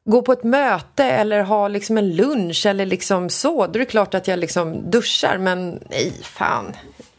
[0.05, 3.85] gå på ett möte eller ha liksom en lunch eller liksom så, då är det
[3.85, 5.37] klart att jag liksom duschar.
[5.37, 6.73] Men nej, fan.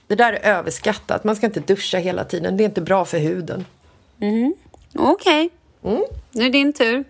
[0.07, 1.25] Det där är överskattat.
[1.25, 2.57] Man ska inte duscha hela tiden.
[2.57, 3.65] Det är inte bra för huden.
[4.95, 5.51] Okej.
[5.85, 6.05] Mm.
[6.33, 7.05] Nu är det din tur.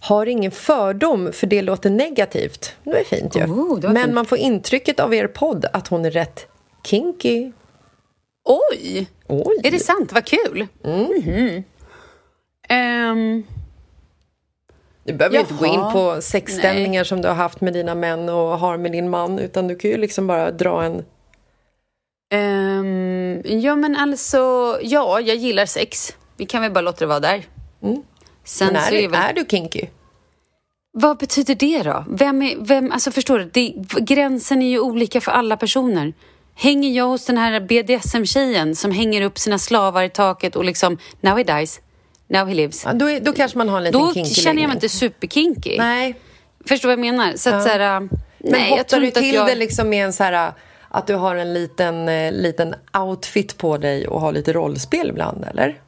[0.00, 2.76] Har ingen fördom för det låter negativt.
[2.84, 3.44] Det är fint ju.
[3.44, 4.14] Oh, Men fint.
[4.14, 6.46] man får intrycket av er podd att hon är rätt
[6.84, 7.52] kinky.
[8.44, 9.06] Oj!
[9.26, 9.60] Oj!
[9.64, 10.12] Är det sant?
[10.12, 10.66] Vad kul!
[10.84, 11.64] Mhm.
[12.68, 13.44] Ehm,
[15.06, 15.92] Du behöver ju inte gå in Jaha.
[15.92, 19.38] på sexställningar som du har haft med dina män och har med din man.
[19.38, 21.04] Utan du kan ju liksom bara dra en...
[22.32, 24.38] ehm, ja, men alltså...
[24.82, 26.16] Ja, jag gillar sex.
[26.36, 27.46] Vi kan väl bara låta det vara där.
[28.44, 28.74] Sen Mm.
[28.74, 29.20] Men är, så är väl...
[29.20, 29.86] är du kinky?
[30.92, 32.04] Vad betyder det då?
[32.08, 32.56] Vem är...
[32.58, 33.44] Vem, alltså förstår du?
[33.44, 36.12] Det, gränsen är ju olika för alla personer.
[36.54, 40.98] Hänger jag hos den här BDSM-tjejen som hänger upp sina slavar i taket och liksom...
[41.20, 41.80] Now he dies.
[42.28, 42.84] Now he lives.
[42.84, 44.88] Ja, då, är, då kanske man har en liten Då kinky känner jag mig inte
[44.88, 45.78] superkinky.
[45.78, 46.14] Nej,
[46.66, 47.36] Förstår du vad jag menar?
[47.36, 49.46] Så att så här, men nej, jag tror du inte till jag...
[49.46, 50.52] det liksom med en så här...
[50.88, 55.44] Att du har en liten, eh, liten outfit på dig och har lite rollspel ibland,
[55.50, 55.80] eller?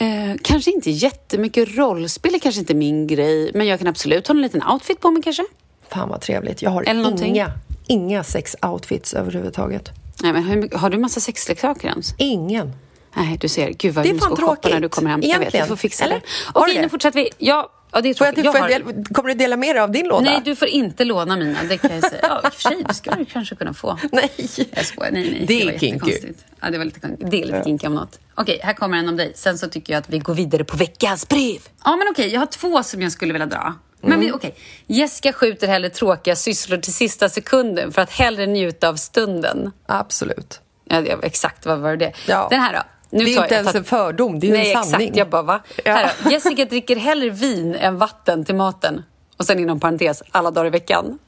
[0.00, 4.34] Eh, kanske inte jättemycket rollspel är kanske inte min grej, men jag kan absolut ha
[4.34, 5.44] en liten outfit på mig kanske.
[5.88, 6.62] Fan vad trevligt.
[6.62, 7.28] Jag har Eller någonting.
[7.28, 7.52] inga,
[7.86, 9.90] inga sex-outfits överhuvudtaget.
[10.22, 12.14] Nej, men har du massa sexleksaker ens?
[12.18, 12.72] Ingen.
[13.18, 13.70] Nej, du ser.
[13.72, 14.82] Gud vad Det är du ska fan shoppa när tråkigt.
[14.82, 15.20] du kommer hem.
[15.22, 15.64] Jag vet, Egentligen.
[15.64, 16.14] du får fixa Eller?
[16.14, 16.22] det.
[16.54, 17.28] Har Okej, du nu fortsätter vi.
[17.38, 18.52] Ja, ja det är jag, tråkigt.
[18.52, 18.68] får har...
[18.68, 20.20] jag del, kommer du dela med dig av din låda?
[20.30, 21.58] Nej, du får inte låna mina.
[21.68, 22.20] Det kan jag säga.
[22.22, 23.98] Ja, i och för sig, det skulle du kanske kunna få.
[24.12, 24.30] Nej.
[24.74, 25.10] Jag skojar.
[25.12, 25.44] Nej, nej.
[25.48, 26.12] Det är kinky.
[26.60, 27.24] Ja, det var lite kinky.
[27.30, 28.18] Det är lite kinky om något.
[28.34, 29.32] Okej, här kommer en om dig.
[29.34, 31.58] Sen så tycker jag att vi går vidare på veckans brev.
[31.84, 32.32] Ja, men okej.
[32.32, 33.74] Jag har två som jag skulle vilja dra.
[34.00, 34.20] Men Mm.
[34.26, 34.54] vi, okej.
[34.86, 39.70] Jessica skjuter hellre tråkiga sysslor till sista sekunden för att hellre njuta av stunden.
[39.86, 40.60] Absolut.
[40.84, 42.12] Ja, exakt, vad var det?
[42.26, 42.46] Ja.
[42.50, 42.82] Den här då.
[43.10, 45.06] Nu det är inte jag, ens tar- en fördom, det är Nej, en sanning.
[45.08, 45.18] exakt.
[45.18, 45.60] Jag bara, va?
[45.84, 45.92] Ja.
[45.94, 46.10] Här.
[46.30, 49.02] Jessica dricker hellre vin än vatten till maten.
[49.36, 51.18] Och sen inom parentes, alla dagar i veckan.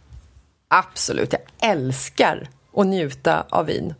[0.68, 3.94] Absolut, jag älskar att njuta av vin.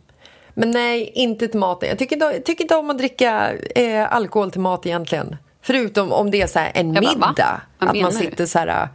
[0.53, 1.89] Men nej, inte till maten.
[1.89, 5.37] Jag tycker inte, jag tycker inte om att dricka eh, alkohol till mat egentligen.
[5.61, 7.61] Förutom om det är så här en Jag bara, middag.
[7.77, 8.17] Vad att man menar du?
[8.17, 8.89] sitter så här...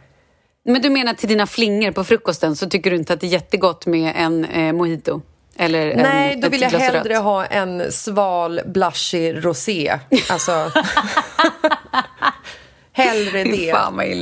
[0.65, 3.31] Men du menar till dina flingor på frukosten så tycker du inte att det är
[3.31, 5.21] jättegott med en eh, mojito?
[5.59, 7.23] Eller en, Nej, då vill jag hellre rött?
[7.23, 9.99] ha en sval, blushig rosé.
[10.29, 10.51] Alltså...
[12.91, 13.69] hellre det.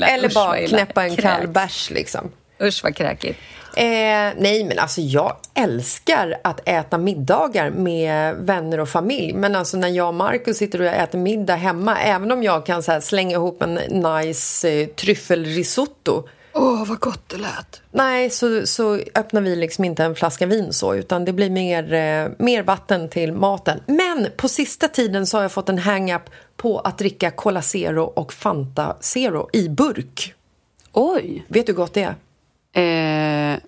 [0.08, 1.54] Eller Usch, bara knäppa en kall Kräks.
[1.54, 2.32] bärs liksom.
[2.62, 3.40] Usch vad kräkigt.
[3.78, 9.34] Eh, nej, men alltså jag älskar att äta middagar med vänner och familj.
[9.34, 12.84] Men alltså när jag och Markus sitter och äter middag hemma, även om jag kan
[12.84, 16.28] så slänga ihop en nice eh, tryffelrisotto.
[16.58, 17.82] Åh, vad gott det lät.
[17.92, 21.94] Nej, så, så öppnar vi liksom inte en flaska vin så, utan det blir mer,
[21.94, 23.80] eh, mer vatten till maten.
[23.86, 26.22] Men på sista tiden så har jag fått en hang-up
[26.58, 30.34] på att dricka Cola Zero och Fanta Zero i burk.
[30.92, 31.46] Oj.
[31.48, 32.16] Vet du hur gott det
[32.74, 33.54] är?
[33.54, 33.60] Eh,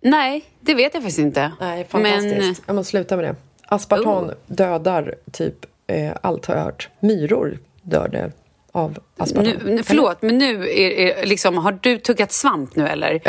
[0.00, 1.52] Nej, det vet jag faktiskt inte.
[1.60, 2.36] Nej, fantastiskt.
[2.38, 3.34] Men, Jag måste sluta med det.
[3.68, 4.30] Aspartam Oh.
[4.46, 5.54] dödar typ
[5.86, 6.88] eh, allt har jag hört.
[7.00, 8.32] Myror dör det
[8.76, 9.52] av aspartam.
[9.64, 13.20] nu, nu, förlåt, men nu är, är liksom, har du tuggat svamp nu eller?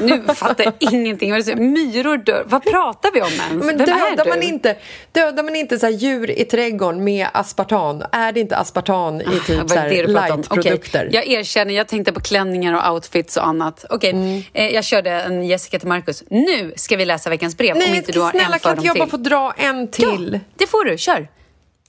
[0.00, 1.30] Nu fattar jag ingenting.
[1.56, 2.44] Myror dör.
[2.46, 3.50] Vad pratar vi om ens?
[3.66, 4.30] Men Vem är dödar du?
[4.30, 4.76] man, inte,
[5.12, 8.02] dödar man inte så här djur i trädgården med aspartam?
[8.12, 10.12] Är det inte aspartam i Vad typ så här om?
[10.12, 11.06] lightprodukter?
[11.08, 13.84] Okej, Jag erkänner, jag tänkte på klänningar och outfits och annat.
[13.90, 14.42] Okej, Mm.
[14.52, 16.24] eh, jag körde en Jessica till Marcus.
[16.30, 18.78] Nu ska vi läsa veckans brev om Nej, inte du har snälla en kan fördom
[18.78, 20.30] inte jag bara få dra en till?
[20.32, 20.98] Ja, det får du.
[20.98, 21.28] Kör.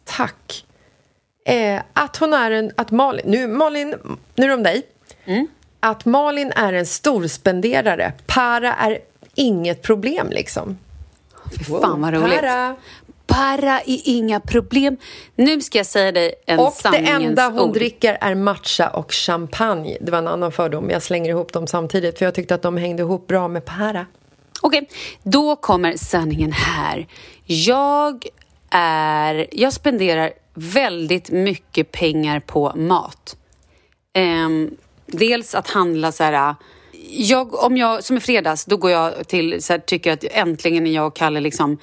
[0.05, 0.65] Tack.
[1.49, 2.71] Eh, att hon är en...
[2.77, 3.95] Att Malin, nu, Malin,
[4.35, 4.81] nu är det om dig.
[5.25, 5.47] Mm.
[5.79, 8.13] Att Malin är en storspenderare.
[8.25, 8.99] Para är
[9.35, 10.77] inget problem liksom.
[11.57, 12.39] Fy fan vad roligt.
[12.39, 12.75] Para.
[13.27, 14.97] Para är inga problem.
[15.35, 17.73] Nu ska jag säga dig en Och det sanningens enda hon ord.
[17.73, 19.97] dricker är matcha och champagne.
[20.01, 20.89] Det var en annan fördom.
[20.89, 24.05] Jag slänger ihop dem samtidigt för jag tyckte att de hängde ihop bra med para.
[24.61, 24.89] Okej,
[25.23, 27.07] då kommer sanningen här.
[27.45, 28.25] Jag
[28.69, 29.47] är...
[29.51, 33.35] Jag spenderar väldigt mycket pengar på mat.
[34.13, 34.71] Ehm,
[35.05, 36.55] dels att handla så här...
[37.11, 39.63] Jag, om jag, som i fredags, då går jag till...
[39.63, 41.77] Så här, tycker att äntligen är jag och Kalle liksom...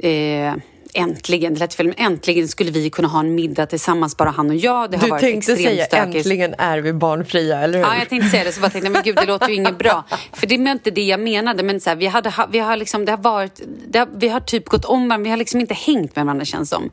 [0.00, 0.54] Eh,
[0.94, 4.50] äntligen, det lät fel, men äntligen skulle vi kunna ha en middag tillsammans, bara han
[4.50, 4.90] och jag.
[4.90, 6.16] Det har Du varit tänkte extremt säga stökigt.
[6.16, 7.84] äntligen är vi barnfria, eller hur?
[7.84, 10.04] Ja, jag tänkte säga det, så bara tänkte men gud, det låter ju inget bra.
[10.32, 12.76] För det är inte det jag menade, men så här, vi, hade, ha- vi har
[12.76, 15.60] liksom, det har varit, det har, vi har typ gått om varandra, vi har liksom
[15.60, 16.90] inte hängt med varandra känns som.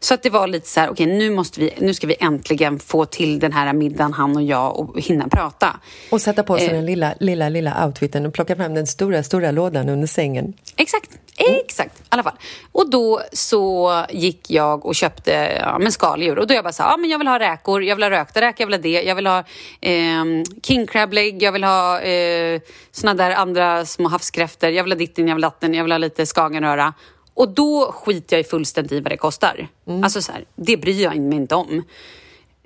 [0.00, 2.78] Så att det var lite så här, okej nu måste vi, nu ska vi äntligen
[2.78, 5.80] få till den här middagen, han och jag, och hinna prata.
[6.10, 6.72] Och sätta på sig Eh.
[6.72, 10.52] den lilla, lilla, lilla outfiten och plocka fram den stora, stora lådan under sängen.
[10.76, 12.00] Exakt, exakt.
[12.00, 12.36] I alla fall.
[12.72, 16.38] Och då så gick jag och köpte ja, men skaldjur.
[16.38, 18.10] Och då jag bara så här, ja, men jag vill ha räkor, jag vill ha
[18.10, 19.38] rökta räkor, jag vill ha det, jag vill ha
[19.80, 20.24] eh,
[20.62, 22.60] king crab leg, jag vill ha eh,
[22.92, 25.92] såna där andra små havskräftor, jag vill ha ditten, jag vill ha datten, jag vill
[25.92, 26.94] ha lite skagenröra.
[27.38, 29.68] Och då skiter jag fullständigt i vad det kostar.
[30.02, 31.84] Alltså så här, det bryr jag mig inte om.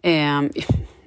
[0.03, 0.43] Eh,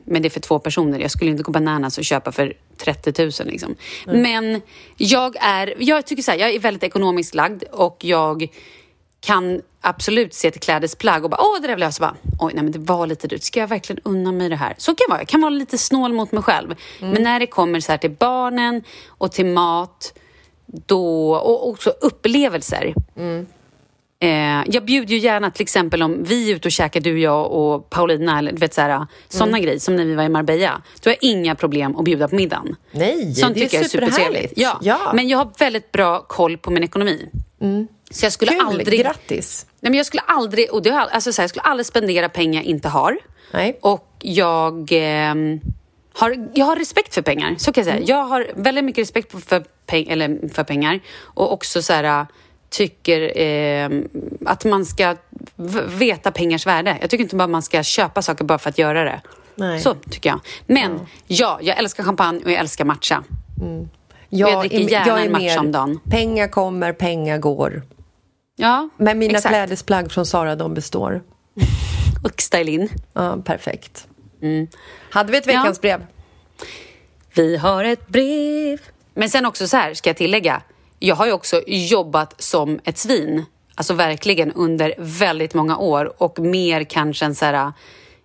[0.03, 0.99] men det är för två personer.
[0.99, 3.32] Jag skulle inte gå bananas och köpa för 30 000.
[3.51, 3.76] Liksom.
[4.05, 4.61] Men
[4.97, 8.47] jag är, jag tycker så här, jag är väldigt ekonomiskt lagd och jag
[9.20, 11.91] kan absolut se till klädesplagg och bara åh det där vill jag ha.
[11.91, 13.43] Så bara, oj nej men det var lite dyrt.
[13.43, 14.76] Ska jag verkligen unna mig det här?
[14.78, 15.20] Så kan jag vara.
[15.20, 16.76] Jag kan vara lite snål mot mig själv.
[16.99, 20.13] Men när det kommer så här till barnen och till mat
[20.66, 22.93] då, och också upplevelser.
[24.20, 27.51] Eh, jag bjuder ju gärna till exempel om vi är ute och käkar du, jag
[27.51, 29.07] och Paulina eller du vet sådana
[29.43, 29.61] Mm.
[29.61, 30.82] grejer som när vi var i Marbella.
[31.01, 32.76] Då har jag inga problem att bjuda på middagen.
[32.91, 34.53] Nej, Sånt det är tycker jag är supertrevligt.
[34.55, 34.80] Ja.
[34.82, 35.11] Ja.
[35.13, 37.30] Men jag har väldigt bra koll på min ekonomi.
[38.11, 38.99] Så jag skulle Kul, aldrig...
[38.99, 39.66] grattis!
[39.80, 42.30] Nej, men jag skulle aldrig, och det har, alltså så här, jag skulle aldrig spendera
[42.30, 43.18] pengar jag inte har.
[43.53, 43.78] Nej.
[43.82, 45.59] Och jag ehm,
[46.16, 47.97] har, jag har respekt för pengar, så kan jag säga.
[47.97, 48.07] Mm.
[48.09, 52.26] Jag har väldigt mycket respekt för, peng, eller för pengar och också så här,
[52.70, 54.07] tycker ehm,
[54.45, 55.16] att man ska
[55.88, 56.97] veta pengars värde.
[57.01, 59.22] Jag tycker inte bara man ska köpa saker bara för att göra det.
[59.55, 59.80] Nej.
[59.80, 60.39] Så tycker jag.
[60.66, 63.24] Men ja, jag älskar champagne och jag älskar matcha.
[64.30, 65.99] jag dricker är- gärna är en matcha om dagen.
[66.09, 67.82] Pengar kommer, pengar går.
[68.55, 69.51] Ja, Men mina exakt.
[69.53, 71.22] klädesplagg från Sara, de består.
[72.24, 72.89] Och style in.
[73.13, 74.07] Ja, perfekt.
[75.09, 76.05] Hade vi ett veckans brev?
[77.36, 78.79] Vi har ett brev.
[79.13, 80.61] Men sen också så här, ska jag tillägga.
[80.99, 83.45] Jag har ju också jobbat som ett svin.
[83.75, 87.71] Alltså verkligen under väldigt många år och mer kanske än så här...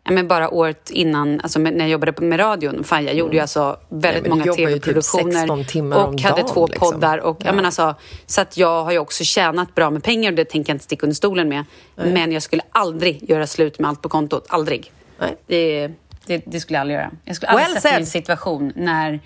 [0.05, 2.85] Ja, men bara året innan, alltså när jag jobbade med radion.
[2.85, 4.39] Fan, jag gjorde ju alltså väldigt Mm.
[4.39, 6.93] men du många typ tv-produktioner 16 timmar och hade dagen, två liksom.
[6.93, 7.19] poddar.
[7.19, 7.47] Och, Ja.
[7.47, 7.95] jag menar, alltså,
[8.27, 10.85] så att jag har ju också tjänat bra med pengar och det tänker jag inte
[10.85, 11.65] sticka under stolen med.
[11.95, 14.47] Men jag skulle aldrig göra slut med allt på kontot.
[14.49, 14.93] Aldrig.
[15.21, 15.37] Nej.
[15.47, 15.89] Det,
[16.27, 17.11] det, det skulle jag aldrig göra.
[17.25, 19.21] Jag skulle aldrig Well sätta mig i en situation när,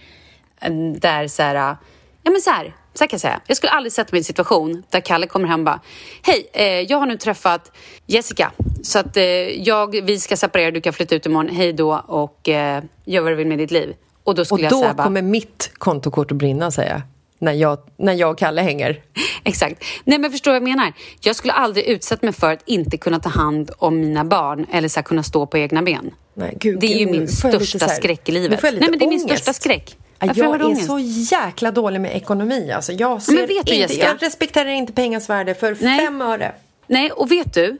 [1.01, 1.77] där så här,
[2.23, 3.41] ja men så här, så här kan jag säga.
[3.47, 5.81] Jag skulle aldrig sätta mig i en situation där Kalle kommer hem och bara,
[6.23, 7.73] hej, eh, jag har nu träffat
[8.07, 9.25] Jessica, så att eh,
[9.63, 13.33] jag, vi ska separera, du kan flytta ut imorgon, hej då och eh, gör vad
[13.33, 13.95] du vill med ditt liv.
[14.25, 17.03] Och då Och skulle jag då säga bara, kommer mitt kontokort att brinna, säger jag.
[17.45, 19.03] När jag, när jag och Kalle hänger.
[19.45, 19.85] Exakt.
[20.05, 20.93] Nej men förstår vad jag menar?
[21.21, 24.89] Jag skulle aldrig utsätta mig för att inte kunna ta hand om mina barn eller
[24.89, 26.11] så kunna stå på egna ben.
[26.35, 28.63] Nej, gud, det är ju min största här- skräck i livet.
[28.63, 29.25] Nej men det är min ångest.
[29.29, 29.97] största skräck.
[30.19, 30.87] Varför Jag är ångest?
[30.87, 30.99] så
[31.37, 32.73] jäkla dålig med ekonomi.
[32.73, 36.01] Alltså, jag, ser men vet du, inte, jag respekterar inte pengars värde för Nej.
[36.01, 36.53] fem öre.
[36.87, 37.79] Nej, och vet du?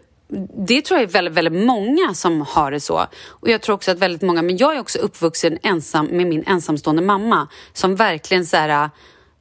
[0.67, 3.07] Det tror jag är väldigt, väldigt många som har det så.
[3.27, 6.45] Och jag tror också att väldigt många, men jag är också uppvuxen ensam med min
[6.47, 8.91] ensamstående mamma som verkligen så här,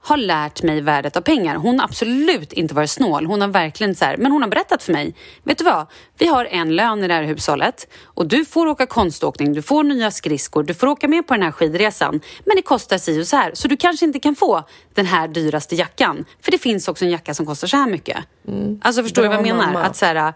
[0.03, 1.55] har lärt mig värdet av pengar.
[1.55, 3.25] Hon har absolut inte varit snål.
[3.25, 5.15] Hon har verkligen så här, men hon har berättat för mig.
[5.43, 5.87] Vet du vad?
[6.17, 9.83] Vi har en lön i det här hushållet och du får åka konståkning, du får
[9.83, 12.21] nya skridskor, du får åka med på den här skidresan.
[12.45, 15.27] Men det kostar si och så här, så du kanske inte kan få den här
[15.27, 16.25] dyraste jackan.
[16.41, 18.17] För det finns också en jacka som kostar så här mycket.
[18.47, 18.79] Mm.
[18.83, 19.83] Alltså förstår Bra du vad jag menar?
[19.83, 20.33] Att så här,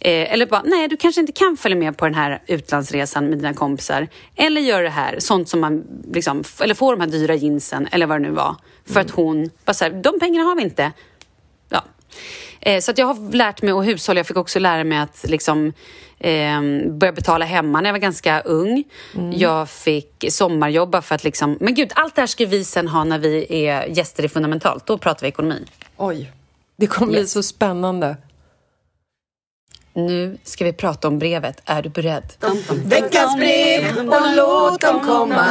[0.00, 3.38] Eh, eller bara, nej du kanske inte kan följa med på den här utlandsresan med
[3.38, 4.08] dina kompisar.
[4.34, 8.06] Eller gör det här, sånt som man liksom, eller får de här dyra jeansen eller
[8.06, 8.56] vad det nu var.
[8.86, 9.06] För mm.
[9.06, 10.92] att hon, bara så här, de pengarna har vi inte.
[11.68, 11.84] Ja.
[12.60, 14.18] Eh, så att jag har lärt mig att hushålla.
[14.18, 15.72] Jag fick också lära mig att liksom,
[16.18, 16.60] eh,
[16.90, 18.84] börja betala hemma när jag var ganska ung.
[19.14, 19.32] Mm.
[19.32, 23.04] Jag fick sommarjobba för att liksom, men gud, allt det här ska vi sen ha
[23.04, 24.86] när vi är gäster i Fundamentalt.
[24.86, 25.64] Då pratar vi ekonomi.
[25.96, 26.32] Oj,
[26.76, 27.20] det kommer yes.
[27.20, 28.16] bli så spännande.
[29.96, 31.62] Nu ska vi prata om brevet.
[31.64, 32.32] Är du beredd?
[32.70, 35.46] Veckans brev och låt dem komma.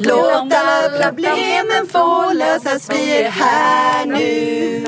[0.00, 2.90] Låt alla problemen få lösas.
[2.90, 4.84] Vi är här nu.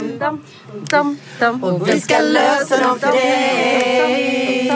[1.62, 4.72] Och vi ska lösa dem för dig.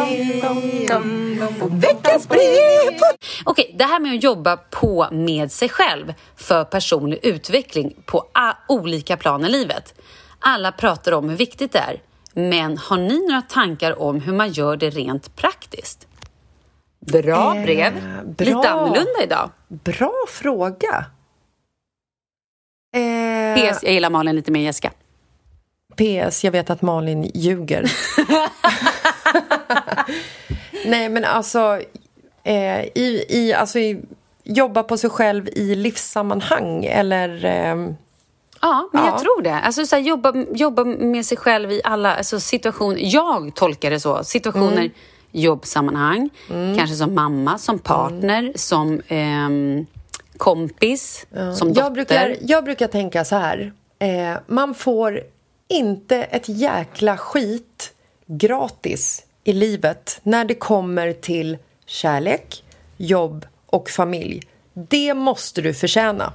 [1.70, 2.98] Veckans brev.
[3.44, 8.26] Okej, det här med att jobba på med sig själv för personlig utveckling på
[8.68, 9.94] olika plan i livet.
[10.38, 12.00] Alla pratar om hur viktigt det är.
[12.35, 16.07] Men har ni några tankar om hur man gör det rent praktiskt?
[17.01, 17.93] Bra eh, brev.
[18.24, 18.47] Bra.
[18.47, 19.51] Lite annorlunda idag.
[19.68, 21.07] Bra fråga.
[22.97, 24.93] Eh, PS, jag gillar Malin lite mer än Jessica.
[25.97, 27.93] PS, jag vet att Malin ljuger.
[30.87, 31.81] Nej, men alltså,
[32.45, 34.03] eh, i, i, alltså i,
[34.45, 37.95] jobba på sig själv i livssammanhang eller eh,
[38.61, 39.11] Ja, men ja.
[39.11, 39.54] jag tror det.
[39.54, 42.98] Alltså, så här, jobba, jobba med sig själv i alla alltså, situationer.
[43.00, 44.24] Jag tolkar det så.
[44.24, 44.92] Situationer, mm.
[45.32, 46.76] jobbsammanhang, mm.
[46.76, 48.52] kanske som mamma, som partner, mm.
[48.56, 49.84] som eh,
[50.36, 51.54] kompis, ja.
[51.54, 51.82] som dotter.
[51.82, 53.72] Jag brukar, jag brukar tänka så här.
[53.98, 55.20] Eh, man får
[55.68, 57.92] inte ett jäkla skit
[58.26, 62.64] gratis i livet när det kommer till kärlek,
[62.96, 64.42] jobb och familj.
[64.72, 66.32] Det måste du förtjäna.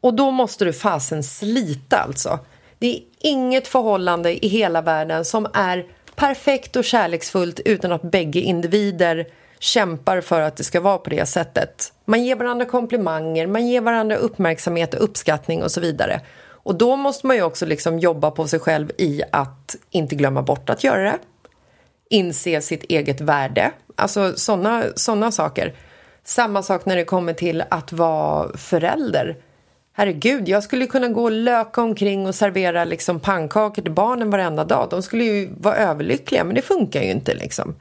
[0.00, 2.38] Och då måste du fasen slita alltså.
[2.78, 8.40] Det är inget förhållande i hela världen som är perfekt och kärleksfullt utan att bägge
[8.40, 9.26] individer
[9.58, 11.92] kämpar för att det ska vara på det sättet.
[12.04, 16.20] Man ger varandra komplimanger, man ger varandra uppmärksamhet och uppskattning och så vidare.
[16.68, 20.42] Och då måste man ju också liksom jobba på sig själv i att inte glömma
[20.42, 21.18] bort att göra det.
[22.10, 25.74] Inse sitt eget värde, alltså sådana såna saker.
[26.24, 29.36] Samma sak när det kommer till att vara förälder.
[30.00, 34.64] Herregud, jag skulle kunna gå och löka omkring och servera liksom pannkakor till barnen varenda
[34.64, 34.88] dag.
[34.90, 37.74] De skulle ju vara överlyckliga, men det funkar ju inte liksom.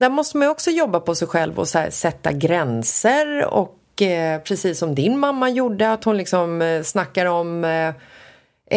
[0.00, 4.40] Där måste man ju också jobba på sig själv och här, sätta gränser och eh,
[4.40, 7.88] precis som din mamma gjorde, att hon liksom eh, snackar om eh,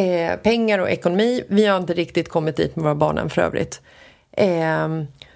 [0.03, 1.43] eh pengar och ekonomi.
[1.47, 3.81] Vi har inte riktigt kommit dit med våra barn än för övrigt.
[4.31, 4.87] Eh,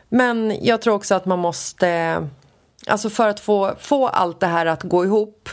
[0.10, 2.18] men jag tror också att man måste,
[2.88, 5.50] alltså för att få, få allt det här att gå ihop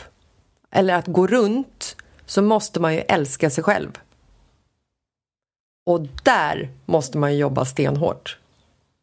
[0.73, 1.95] eller att gå runt
[2.25, 3.99] så måste man ju älska sig själv.
[5.85, 8.37] Och där måste man ju jobba stenhårt.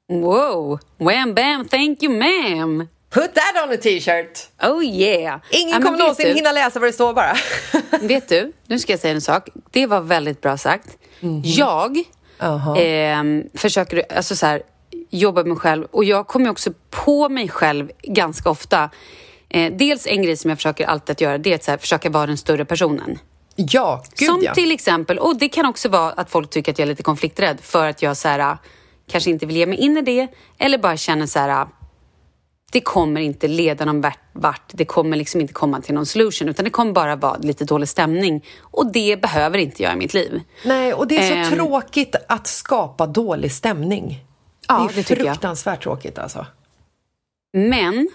[0.09, 0.79] Wow!
[0.99, 2.89] Wham bam, thank you ma'am!
[3.11, 4.49] Put that on a t-shirt!
[4.63, 5.41] Oh yeah!
[5.51, 7.35] Ingen ja, kommer någonsin du, hinna läsa vad det står bara.
[8.01, 9.49] vet du, nu ska jag säga en sak.
[9.71, 10.99] Det var väldigt bra sagt.
[11.21, 11.43] Mm.
[11.45, 12.05] Jag uh
[12.39, 13.41] -huh.
[13.41, 14.63] eh, försöker alltså så här,
[15.11, 18.91] jobba med mig själv och jag kommer också på mig själv ganska ofta
[19.51, 22.11] Eh, dels en grej som jag försöker alltid att göra, det är att här, försöka
[22.11, 23.19] vara den större personen.
[23.57, 24.55] Ja, gud Som ja.
[24.55, 27.61] till exempel, och det kan också vara att folk tycker att jag är lite konflikträdd
[27.61, 28.59] för att jag så här,
[29.11, 30.29] kanske inte vill ge mig in i det
[30.59, 31.67] eller bara känner så här
[32.73, 36.65] det kommer inte leda någon vart, det kommer liksom inte komma till någon solution utan
[36.65, 40.41] det kommer bara vara lite dålig stämning och det behöver inte jag i mitt liv.
[40.65, 44.25] Nej, och det är så um, tråkigt att skapa dålig stämning.
[44.69, 46.47] Ja, det är det fruktansvärt tråkigt alltså.
[47.53, 48.09] Men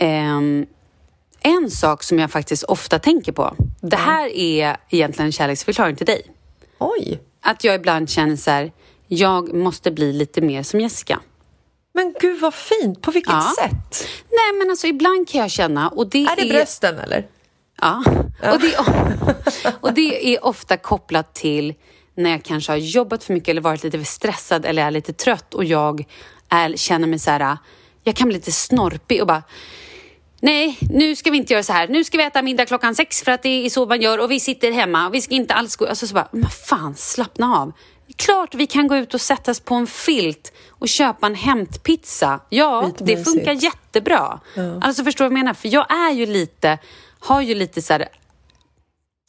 [0.00, 0.66] um,
[1.40, 3.56] en sak som jag faktiskt ofta tänker på.
[3.80, 6.22] Det här är egentligen en kärleksförklaring till dig.
[6.78, 7.20] Oj.
[7.42, 8.72] Att jag ibland känner så här,
[9.06, 11.20] jag måste bli lite mer som Jessica.
[11.92, 13.02] Men gud vad fint!
[13.02, 13.52] På vilket ja.
[13.58, 14.08] sätt?
[14.30, 16.36] Nej men alltså ibland kan jag känna och det är...
[16.36, 16.52] det är...
[16.52, 17.26] brösten eller?
[17.80, 18.04] Ja.
[18.42, 18.52] ja.
[18.52, 21.74] Och, det är, och det är ofta kopplat till
[22.14, 25.12] när jag kanske har jobbat för mycket eller varit lite för stressad eller är lite
[25.12, 26.04] trött och jag
[26.48, 27.58] är, känner mig så här,
[28.04, 29.42] jag kan bli lite snorpig och bara
[30.40, 31.88] Nej, nu ska vi inte göra så här.
[31.88, 34.30] Nu ska vi äta middag klockan sex för att det är så man gör och
[34.30, 35.86] vi sitter hemma och vi ska inte alls gå...
[35.86, 37.72] Alltså så bara, men fan, slappna av.
[38.16, 42.40] Klart vi kan gå ut och sätta oss på en filt och köpa en hämtpizza.
[42.48, 44.40] Ja, det funkar jättebra.
[44.54, 44.78] Ja.
[44.80, 45.54] Alltså förstår du vad jag menar?
[45.54, 46.78] För jag är ju lite,
[47.18, 48.08] har ju lite så här,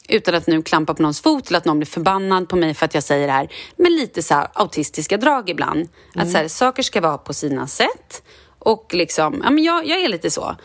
[0.08, 2.84] utan att nu klampa på någons fot eller att någon blir förbannad på mig för
[2.84, 5.80] att jag säger det här, men lite så här autistiska drag ibland.
[5.80, 5.88] Mm.
[6.14, 8.22] Att så här, saker ska vara på sina sätt
[8.58, 10.56] och liksom, ja men jag, jag är lite så.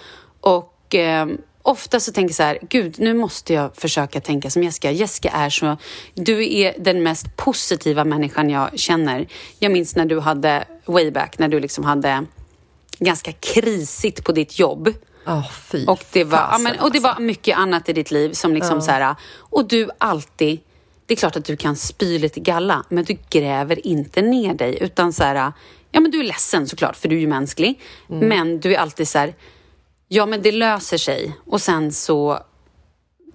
[0.41, 1.27] Och eh,
[1.61, 4.91] ofta så tänker jag så här, gud, nu måste jag försöka tänka som Jessica.
[4.91, 5.77] Jessica är så,
[6.13, 9.27] du är den mest positiva människan jag känner.
[9.59, 12.25] Jag minns när du hade, way back, när du liksom hade
[12.99, 14.93] ganska krisigt på ditt jobb.
[15.25, 15.45] Oh,
[15.88, 17.21] och, det var, fasen, ja, men, och det var alltså.
[17.21, 20.59] mycket annat i ditt liv som liksom så här, och du alltid,
[21.05, 24.77] det är klart att du kan spy lite galla, men du gräver inte ner dig
[24.81, 25.51] utan så här,
[25.91, 28.27] ja men du är ledsen såklart för du är ju mänsklig, Mm.
[28.27, 29.33] men du är alltid så här,
[30.07, 32.39] ja men det löser sig och sen så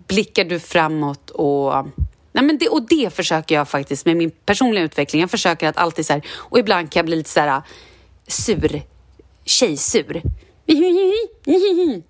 [0.06, 1.86] blickar du framåt och
[2.34, 5.20] Nej, men det, och det försöker jag faktiskt med min personliga utveckling.
[5.20, 7.62] Jag försöker att alltid så här, och ibland kan jag bli lite så här
[8.28, 8.82] sur,
[9.44, 10.22] tjejsur.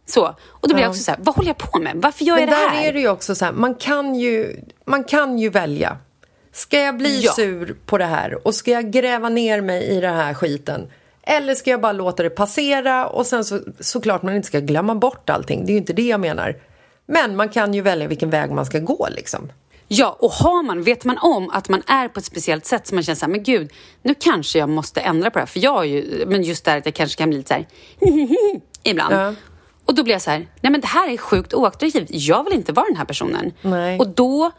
[0.06, 0.34] Så.
[0.46, 1.96] Och då blir jag också så här, vad håller jag på med?
[1.96, 2.88] Varför gör Men jag det där här?
[2.88, 5.96] är det ju också så här, man kan ju, man kan ju välja.
[6.52, 7.32] Ska jag bli Ja.
[7.32, 10.90] sur på det här och ska jag gräva ner mig i den här skiten?
[11.23, 14.95] Eller ska jag bara låta det passera och sen så, såklart man inte ska glömma
[14.95, 15.66] bort allting.
[15.66, 16.57] Det är ju inte det jag menar.
[17.07, 19.53] Men man kan ju välja vilken väg man ska gå liksom.
[19.89, 22.95] Ja, och har man, vet man om att man är på ett speciellt sätt så
[22.95, 25.47] man känner så här, men gud, nu kanske jag måste ändra på det här.
[25.47, 27.66] För jag är ju, men just där att jag kanske kan bli lite så här,
[28.83, 29.14] ibland.
[29.14, 29.35] Ja.
[29.85, 32.07] Och då blir jag så här, nej men det här är sjukt oattraktivt.
[32.11, 33.53] Jag vill inte vara den här personen.
[33.62, 33.99] Nej.
[33.99, 34.51] Och då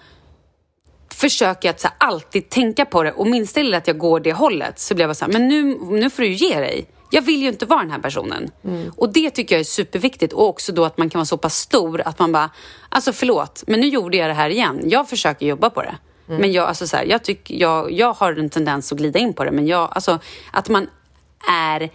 [1.14, 4.20] försöker jag att så här, alltid tänka på det och minsta lilla att jag går
[4.20, 6.86] det hållet så blir jag bara så här, men nu, nu får du ge dig.
[7.11, 8.51] Jag vill ju inte vara den här personen.
[8.97, 11.57] Och det tycker jag är superviktigt och också då att man kan vara så pass
[11.57, 12.49] stor att man bara,
[12.89, 14.82] alltså förlåt, men nu gjorde jag det här igen.
[14.86, 15.95] Jag försöker jobba på det.
[16.39, 19.34] Men jag, alltså så här, jag, tycker, jag, jag har en tendens att glida in
[19.34, 20.20] på det, men jag, alltså
[20.51, 20.88] att man
[21.49, 21.89] är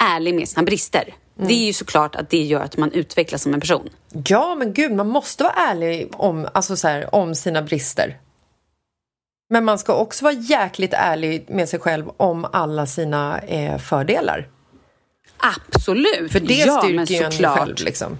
[0.00, 1.14] ärlig med sina brister.
[1.34, 3.88] Det är ju såklart att det gör att man utvecklas som en person.
[4.26, 8.18] Ja, men gud, man måste vara ärlig om, alltså så här, om sina brister.
[9.52, 14.48] Men man ska också vara jäkligt ärlig med sig själv om alla sina eh, fördelar.
[15.36, 16.32] Absolut!
[16.32, 17.74] För det ja, styrker men ju en själv.
[17.84, 18.18] Liksom.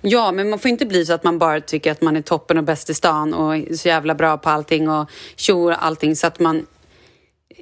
[0.00, 2.58] Ja, men man får inte bli så att man bara tycker att man är toppen
[2.58, 6.40] och bäst i stan och så jävla bra på allting och tjo allting så att
[6.40, 6.66] man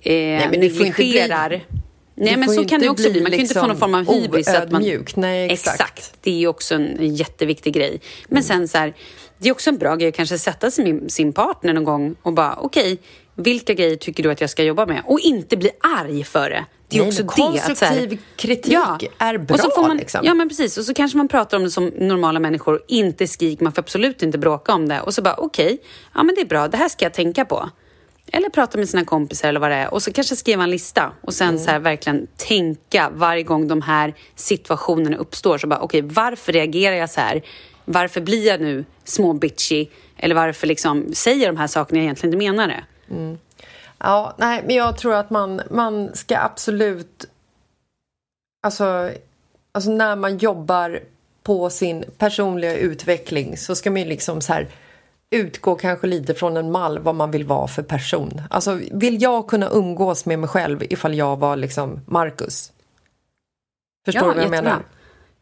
[0.02, 1.64] eh, men det får inte bli- negligerar.
[2.14, 3.20] Nej, men så kan det också bli.
[3.20, 4.46] Man kan ju inte få liksom någon form av hybris.
[4.46, 5.16] så Att man, oödmjuk.
[5.16, 6.14] Nej, exakt.
[6.20, 8.00] Det är ju också en jätteviktig grej.
[8.28, 8.94] Men sen så här,
[9.42, 12.14] det är också en bra grej att kanske sätta sig med sin partner någon gång
[12.22, 12.98] och bara, okej,
[13.34, 15.02] vilka grejer tycker du att jag ska jobba med?
[15.06, 16.64] Och inte bli arg för det.
[16.88, 17.28] Det är Nej, också det.
[17.72, 18.72] att så här- konstruktiv kritik
[19.18, 19.54] är bra.
[19.54, 20.20] och så får man, liksom.
[20.24, 20.78] Ja, men precis.
[20.78, 22.82] Och så kanske man pratar om det som normala människor.
[22.88, 25.00] Inte skrik, man får absolut inte bråka om det.
[25.00, 25.78] Och så bara, okej,
[26.14, 27.70] ja men det är bra, det här ska jag tänka på.
[28.32, 29.94] Eller prata med sina kompisar eller vad det är.
[29.94, 31.12] Och så kanske skriva en lista.
[31.20, 35.58] Och sen så här verkligen tänka varje gång de här situationerna uppstår.
[35.58, 37.42] Så bara, okej, varför reagerar jag så här?
[37.84, 39.86] Varför blir jag nu små bitchy?
[40.16, 42.84] Eller varför liksom säger de här sakerna jag egentligen inte menar det?
[43.98, 47.24] Ja, nej, men jag tror att man, man ska absolut...
[48.62, 49.10] Alltså,
[49.72, 51.00] alltså när man jobbar
[51.42, 54.68] på sin personliga utveckling så ska man ju liksom så här
[55.30, 58.42] utgå kanske lite från en mall vad man vill vara för person.
[58.50, 62.72] Alltså, vill jag kunna umgås med mig själv ifall jag var liksom Marcus?
[64.04, 64.62] Förstår du vad jag jättebra.
[64.62, 64.82] menar?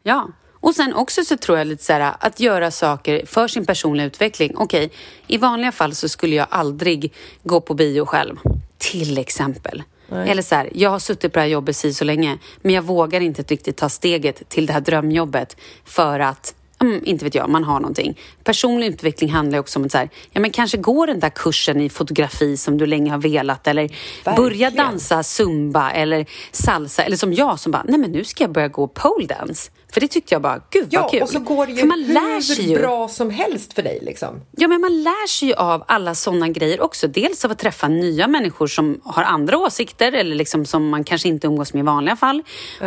[0.03, 0.27] Ja.
[0.61, 4.07] Och sen också så tror jag lite så här att göra saker för sin personliga
[4.07, 4.53] utveckling.
[4.55, 4.91] Okej,
[5.27, 8.37] i vanliga fall så skulle jag aldrig gå på bio själv.
[8.77, 9.83] Till exempel.
[10.11, 12.81] Eller så här, jag har suttit på det här jobbet si så länge men jag
[12.81, 17.49] vågar inte riktigt ta steget till det här drömjobbet för att Mm, inte vet jag,
[17.49, 18.17] man har någonting.
[18.43, 21.81] Personlig utveckling handlar också om att så här, ja, men kanske gå den där kursen
[21.81, 23.87] i fotografi som du länge har velat eller
[24.25, 24.37] börja
[24.69, 24.75] Verkligen.
[24.75, 28.67] dansa zumba eller salsa eller som jag som bara, nej men nu ska jag börja
[28.67, 29.71] gå pole dance.
[29.93, 31.21] För det tyckte jag bara, gud Ja, vad kul.
[31.21, 32.79] och så går det ju För man lär sig hur ju.
[32.79, 34.41] bra som helst för dig liksom.
[34.51, 37.07] Ja, men man lär sig ju av alla sådana grejer också.
[37.07, 41.27] Dels av att träffa nya människor som har andra åsikter eller liksom som man kanske
[41.27, 42.43] inte umgås med i vanliga fall.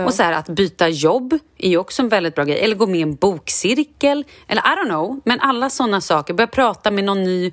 [0.06, 2.58] Och så här, att byta jobb är ju också en väldigt bra grej.
[2.60, 4.24] Eller gå med i en bokcirkel.
[4.48, 5.20] Eller I don't know.
[5.24, 6.34] Men alla sådana saker.
[6.34, 7.52] Börja prata med någon ny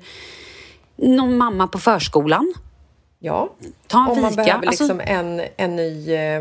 [0.96, 2.54] någon mamma på förskolan.
[3.18, 3.54] Ja,
[3.86, 4.42] Ta en om man fika.
[4.44, 6.36] behöver Alltså- liksom en, en ny eh,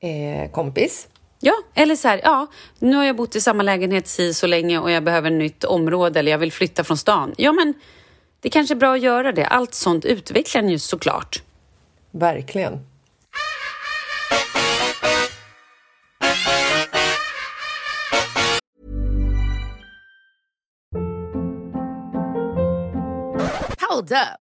[0.00, 1.08] eh, kompis.
[1.40, 2.46] Ja, eller så här, ja,
[2.78, 5.64] nu har jag bott i samma lägenhet si så länge och jag behöver ett nytt
[5.64, 7.34] område eller jag vill flytta från stan.
[7.36, 7.74] Ja, men
[8.40, 9.46] det kanske är bra att göra det.
[9.46, 11.42] Allt sånt utvecklar en ju såklart.
[12.10, 12.78] Verkligen.
[23.80, 24.47] Hold up.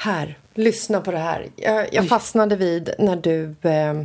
[0.00, 1.46] Här, lyssna på det här.
[1.56, 4.02] Jag, jag fastnade vid när du eh,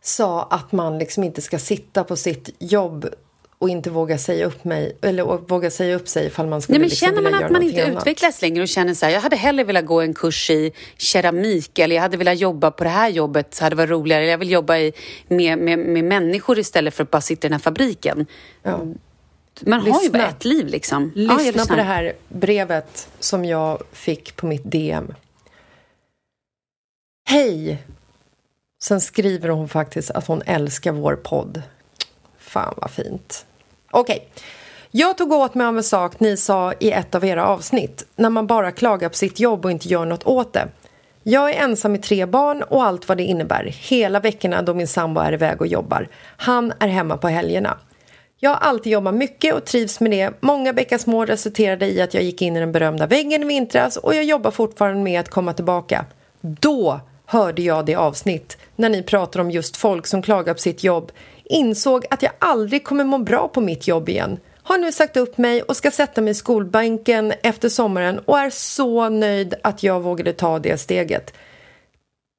[0.00, 3.08] sa att man liksom inte ska sitta på sitt jobb
[3.58, 6.80] och inte våga säga upp mig eller våga säga upp sig ifall man skulle Nej,
[6.80, 7.96] men liksom känner man att man inte annat.
[8.02, 11.78] utvecklas längre och känner så här, jag hade hellre velat gå en kurs i keramik
[11.78, 14.22] eller jag hade velat jobba på det här jobbet så hade det varit roligare.
[14.22, 14.92] Eller jag vill jobba i,
[15.28, 18.26] med, med, med människor istället för att bara sitta i den här fabriken.
[18.62, 18.80] Ja.
[19.60, 20.18] Man har ju Lyssna.
[20.18, 21.12] bara ett liv liksom.
[21.14, 21.76] Ja, Lyssna på lyssnar.
[21.76, 25.14] det här brevet som jag fick på mitt DM.
[27.28, 27.82] Hej!
[28.82, 31.62] Sen skriver hon faktiskt att hon älskar vår podd.
[32.38, 33.46] Fan vad fint.
[33.90, 34.28] Okej.
[34.90, 38.06] Jag tog åt mig av en sak ni sa i ett av era avsnitt.
[38.16, 40.68] När man bara klagar på sitt jobb och inte gör något åt det.
[41.22, 43.64] Jag är ensam med tre barn och allt vad det innebär.
[43.64, 46.08] Hela veckorna då min sambo är iväg och jobbar.
[46.36, 47.76] Han är hemma på helgerna.
[48.44, 50.32] Jag har alltid jobbat mycket och trivs med det.
[50.40, 53.96] Många bäckar små resulterade i att jag gick in i den berömda väggen i vintras
[53.96, 56.04] och jag jobbar fortfarande med att komma tillbaka.
[56.40, 60.84] Då hörde jag det avsnitt när ni pratar om just folk som klagar på sitt
[60.84, 61.12] jobb.
[61.44, 64.38] Insåg att jag aldrig kommer må bra på mitt jobb igen.
[64.62, 68.50] Har nu sagt upp mig och ska sätta mig i skolbänken efter sommaren och är
[68.50, 71.34] så nöjd att jag vågade ta det steget.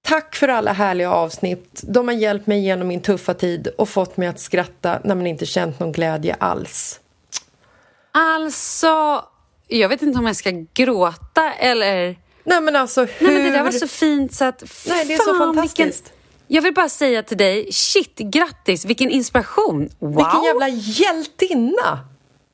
[0.08, 1.82] Tack för alla härliga avsnitt.
[1.84, 5.28] De har hjälpt mig genom min tuffa tid och fått mig att skratta när man
[5.28, 7.00] inte känt någon glädje alls.
[8.12, 9.26] Alltså,
[9.68, 12.16] jag vet inte om jag ska gråta eller...
[12.44, 13.28] Nej men alltså hur...
[13.28, 14.64] Nej men det där var så fint så att...
[14.88, 15.80] Nej, det är så fan, fantastiskt.
[15.80, 16.18] Vilken...
[16.48, 19.90] Jag vill bara säga till dig, shit, grattis, vilken inspiration!
[20.00, 20.16] Wow!
[20.16, 22.00] Vilken jävla hjältinna!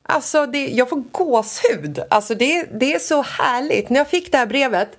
[0.02, 2.02] Alltså, det, jag får gåshud.
[2.10, 3.90] Alltså, det, det är så härligt.
[3.90, 4.98] När jag fick det här brevet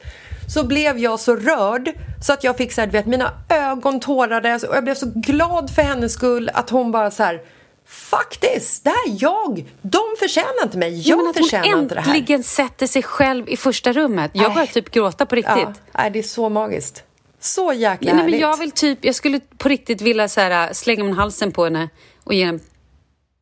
[0.54, 1.92] så blev jag så rörd
[2.24, 5.12] så att jag fick så här, du vet, mina ögon tårades och jag blev så
[5.16, 7.42] glad för hennes skull att hon bara så här
[7.86, 9.66] Faktiskt, det här är jag.
[9.82, 11.00] De förtjänar inte mig.
[11.00, 12.16] Ja, Jag att hon förtjänar inte det här.
[12.16, 14.32] äntligen sätter sig själv i första rummet.
[14.34, 15.56] Jag börjar typ gråta på riktigt.
[15.58, 17.04] Ja, nej, det är så magiskt.
[17.40, 18.32] Så jäkla Ja, nej, härligt.
[18.42, 21.64] men jag vill typ, jag skulle på riktigt vilja så här, slänga min halsen på
[21.64, 21.90] henne
[22.24, 22.64] och ge henne en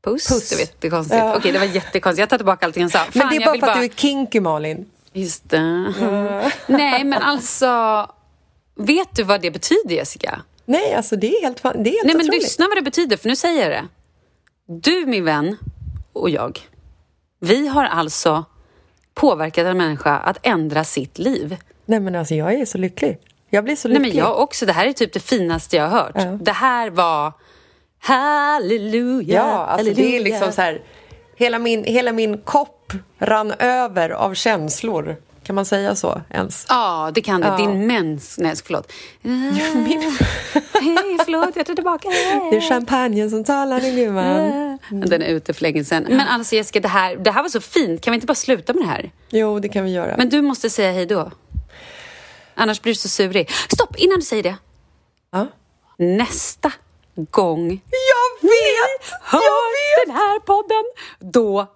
[0.03, 0.27] puss.
[0.27, 0.49] Puss.
[0.49, 1.17] Det var jättekonstigt.
[1.19, 1.35] Ja.
[1.37, 2.19] Okej, det var jättekonstigt.
[2.19, 2.99] Jag tar tillbaka allting jag sa.
[3.13, 4.85] Men det är bara för att du är kinky, Malin.
[5.13, 5.93] Just det.
[6.67, 8.05] Nej, men alltså...
[8.75, 10.41] Vet du vad det betyder, Jessica?
[10.65, 12.33] Nej, alltså det är helt, det är helt Nej, men otroligt.
[12.43, 13.87] lyssna vad det betyder, för nu säger jag det.
[14.91, 15.57] Du, min vän,
[16.13, 16.59] och jag,
[17.39, 18.45] vi har alltså
[19.13, 21.57] påverkat en människa att ändra sitt liv.
[21.85, 23.17] Nej, men alltså jag är så lycklig.
[23.49, 24.13] Jag blir så Nej, lycklig.
[24.13, 24.65] men jag också.
[24.65, 26.11] Det här är typ det finaste jag har hört.
[26.15, 26.25] Ja.
[26.41, 27.33] Det här var
[27.99, 29.35] halleluja.
[29.35, 30.23] Ja, alltså det är halleluja.
[30.23, 30.81] liksom så här...
[31.39, 35.15] Hela min, hela min kopp rann över av känslor.
[35.43, 36.65] Kan man säga så ens?
[36.69, 37.47] Ja, det kan du.
[37.47, 37.57] Ja.
[37.57, 38.37] Din mens...
[38.37, 38.91] Nej, förlåt.
[39.21, 39.53] Min...
[40.81, 42.09] Hej, förlåt, jag tar tillbaka.
[42.51, 44.79] Det är champagnen som talar, din gumman.
[44.89, 46.05] Den är ute för länge sedan.
[46.09, 48.01] Men alltså Jessica, det här, det här var så fint.
[48.01, 49.11] Kan vi inte bara sluta med det här?
[49.29, 50.15] Jo, det kan vi göra.
[50.17, 51.31] Men du måste säga hej då.
[52.55, 53.49] Annars blir du så surig.
[53.73, 54.55] Stopp, innan du säger det.
[55.31, 55.47] Ja.
[55.97, 56.71] Nästa
[57.31, 59.13] gång Jag vet!
[59.21, 60.07] hör Jag vet!
[60.07, 60.83] den här podden,
[61.33, 61.67] då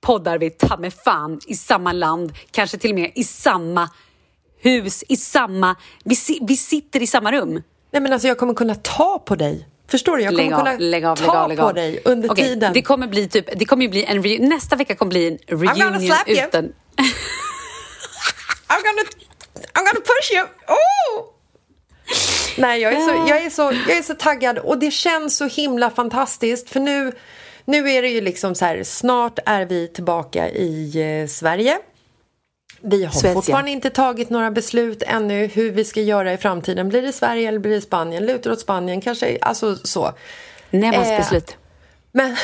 [0.00, 3.90] poddar vi ta med fan i samma land, kanske till och med i samma
[4.60, 5.76] hus, i samma...
[6.04, 7.62] Vi, si, vi sitter i samma rum.
[7.90, 9.68] Nej, men alltså jag kommer kunna ta på dig.
[9.90, 10.22] Förstår du?
[10.22, 12.72] Jag kommer Lägg av, kunna lägg av, ta av, på dig under Okej, tiden.
[12.72, 15.74] Det kommer bli typ, det kommer bli en re- nästa vecka kommer bli en gonna
[15.74, 16.46] reunion slap you.
[16.46, 16.64] utan...
[18.70, 19.02] I'm gonna,
[19.74, 20.44] I'm gonna push you!
[20.68, 21.24] Oh!
[22.58, 25.46] Nej, jag är, så, jag, är så, jag är så taggad och det känns så
[25.46, 27.12] himla fantastiskt för nu,
[27.64, 31.78] nu är det ju liksom så här, snart är vi tillbaka i eh, Sverige.
[32.80, 33.32] Vi har ja.
[33.34, 36.88] fortfarande inte tagit några beslut ännu hur vi ska göra i framtiden.
[36.88, 38.26] Blir det Sverige eller blir det Spanien?
[38.26, 40.12] Lutar åt Spanien, kanske, alltså så.
[40.70, 41.56] Nämans Eh, beslut.
[42.12, 42.36] Men,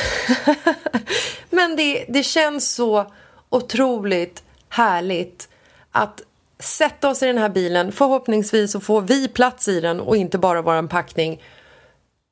[1.49, 3.11] men det, det känns så
[3.49, 5.49] otroligt härligt
[5.91, 6.21] att
[6.59, 7.91] sätta oss i den här bilen.
[7.91, 11.41] Förhoppningsvis så får vi plats i den och inte bara vara en packning.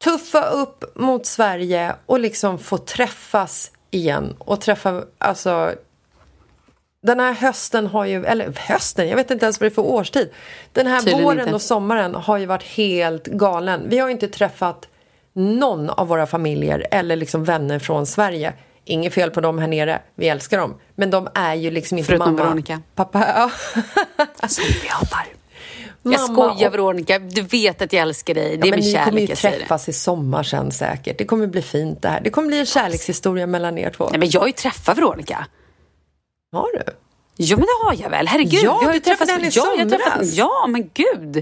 [0.03, 4.35] Tuffa upp mot Sverige och liksom få träffas igen.
[4.39, 5.71] Och träffa, alltså...
[7.01, 9.81] Den här hösten har ju, eller hösten, jag vet inte ens vad det är för
[9.81, 10.29] årstid.
[10.71, 11.53] Den här Tydligen våren inte.
[11.53, 13.81] och sommaren har ju varit helt galen.
[13.89, 14.87] Vi har ju inte träffat
[15.33, 18.53] någon av våra familjer eller liksom vänner från Sverige.
[18.85, 20.79] Inget fel på dem här nere, vi älskar dem.
[20.95, 22.81] Men de är ju liksom inte Förutom mamma, Veronica.
[22.95, 23.19] pappa.
[24.41, 24.47] Ja.
[24.47, 25.25] Som vi hatar.
[26.05, 28.57] Jag skojar och- Veronica, du vet att jag älskar dig.
[28.57, 29.57] Det Ja, är men med ni kommer ju kärlek jag det.
[29.59, 31.17] träffas i sommar sen säkert.
[31.17, 32.21] Det kommer bli fint det här.
[32.21, 34.07] Det kommer bli en kärlekshistoria mellan er två.
[34.11, 35.45] Nej, men jag har ju träffat Veronica.
[36.51, 36.83] Har du?
[37.37, 38.63] Jo men det har jag väl, herregud.
[38.63, 40.23] Ja, vi har du träffade henne i ja, jag träffat-.
[40.33, 41.37] Ja, men gud.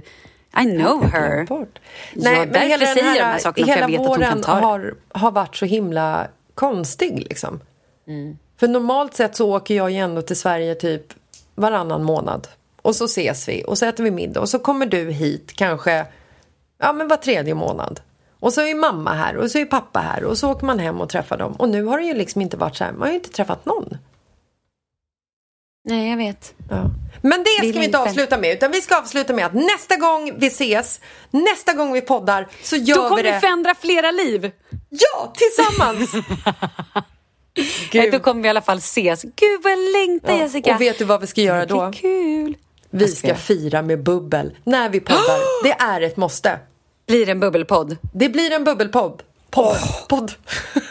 [0.61, 1.45] I know her.
[1.45, 1.79] Bort.
[2.13, 4.07] Ja, Nej, men därför hela säger jag de här, sakerna, för jag hela vet att
[4.07, 4.61] hon kan ta det.
[4.61, 7.59] har, har varit så himla konstig liksom.
[8.07, 8.37] Mm.
[8.59, 11.13] För normalt sett så åker jag ju ändå till Sverige typ
[11.55, 12.47] varannan månad.
[12.81, 16.05] Och så ses vi och så äter vi middag och så kommer du hit kanske
[16.77, 17.99] ja, men var tredje månad.
[18.39, 21.01] Och så är mamma här och så är pappa här och så åker man hem
[21.01, 21.53] och träffar dem.
[21.53, 23.65] Och nu har det ju liksom inte varit så här, man har ju inte träffat
[23.65, 23.97] någon.
[25.83, 26.53] Nej, jag vet.
[26.69, 26.89] Ja.
[27.21, 30.31] Men det ska vi inte avsluta med utan vi ska avsluta med att nästa gång
[30.37, 31.01] vi ses,
[31.31, 33.39] nästa gång vi poddar så gör Då kommer vi vi det.
[33.39, 34.51] förändra flera liv.
[34.89, 36.13] Ja, tillsammans!
[37.93, 39.21] Nej, Då kommer vi i alla fall ses.
[39.21, 40.75] Gud vad jag längtar Jessica.
[40.75, 41.85] Och vet du vad vi ska göra då?
[41.85, 42.57] Det kul.
[42.89, 45.63] Vi ska fira med bubbel när vi poddar.
[45.63, 46.59] Det är ett måste.
[47.07, 47.97] Blir det en bubbelpodd?
[48.13, 49.23] Det blir en bubbelpodd.
[49.49, 49.77] Podd.
[50.09, 50.31] Podd.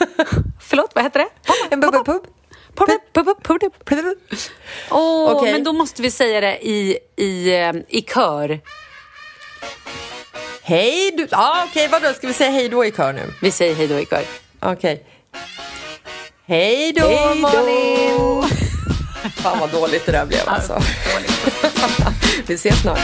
[0.61, 1.29] Förlåt, vad heter det?
[1.71, 2.23] En bubbelpub.
[4.91, 8.61] Åh, men då måste vi säga det i, i, eh, i kör.
[10.63, 11.27] Hej du.
[11.31, 12.13] Ja, okej, vadå?
[12.13, 13.23] Ska vi säga hej då i kör nu?
[13.43, 14.25] Vi säger hej då i kör.
[14.61, 15.05] Okej.
[16.47, 17.35] Hej då, Hej då.
[17.35, 18.43] Malin!
[19.37, 20.83] Fan vad dåligt det där blev alltså.
[22.47, 22.99] vi ses snart.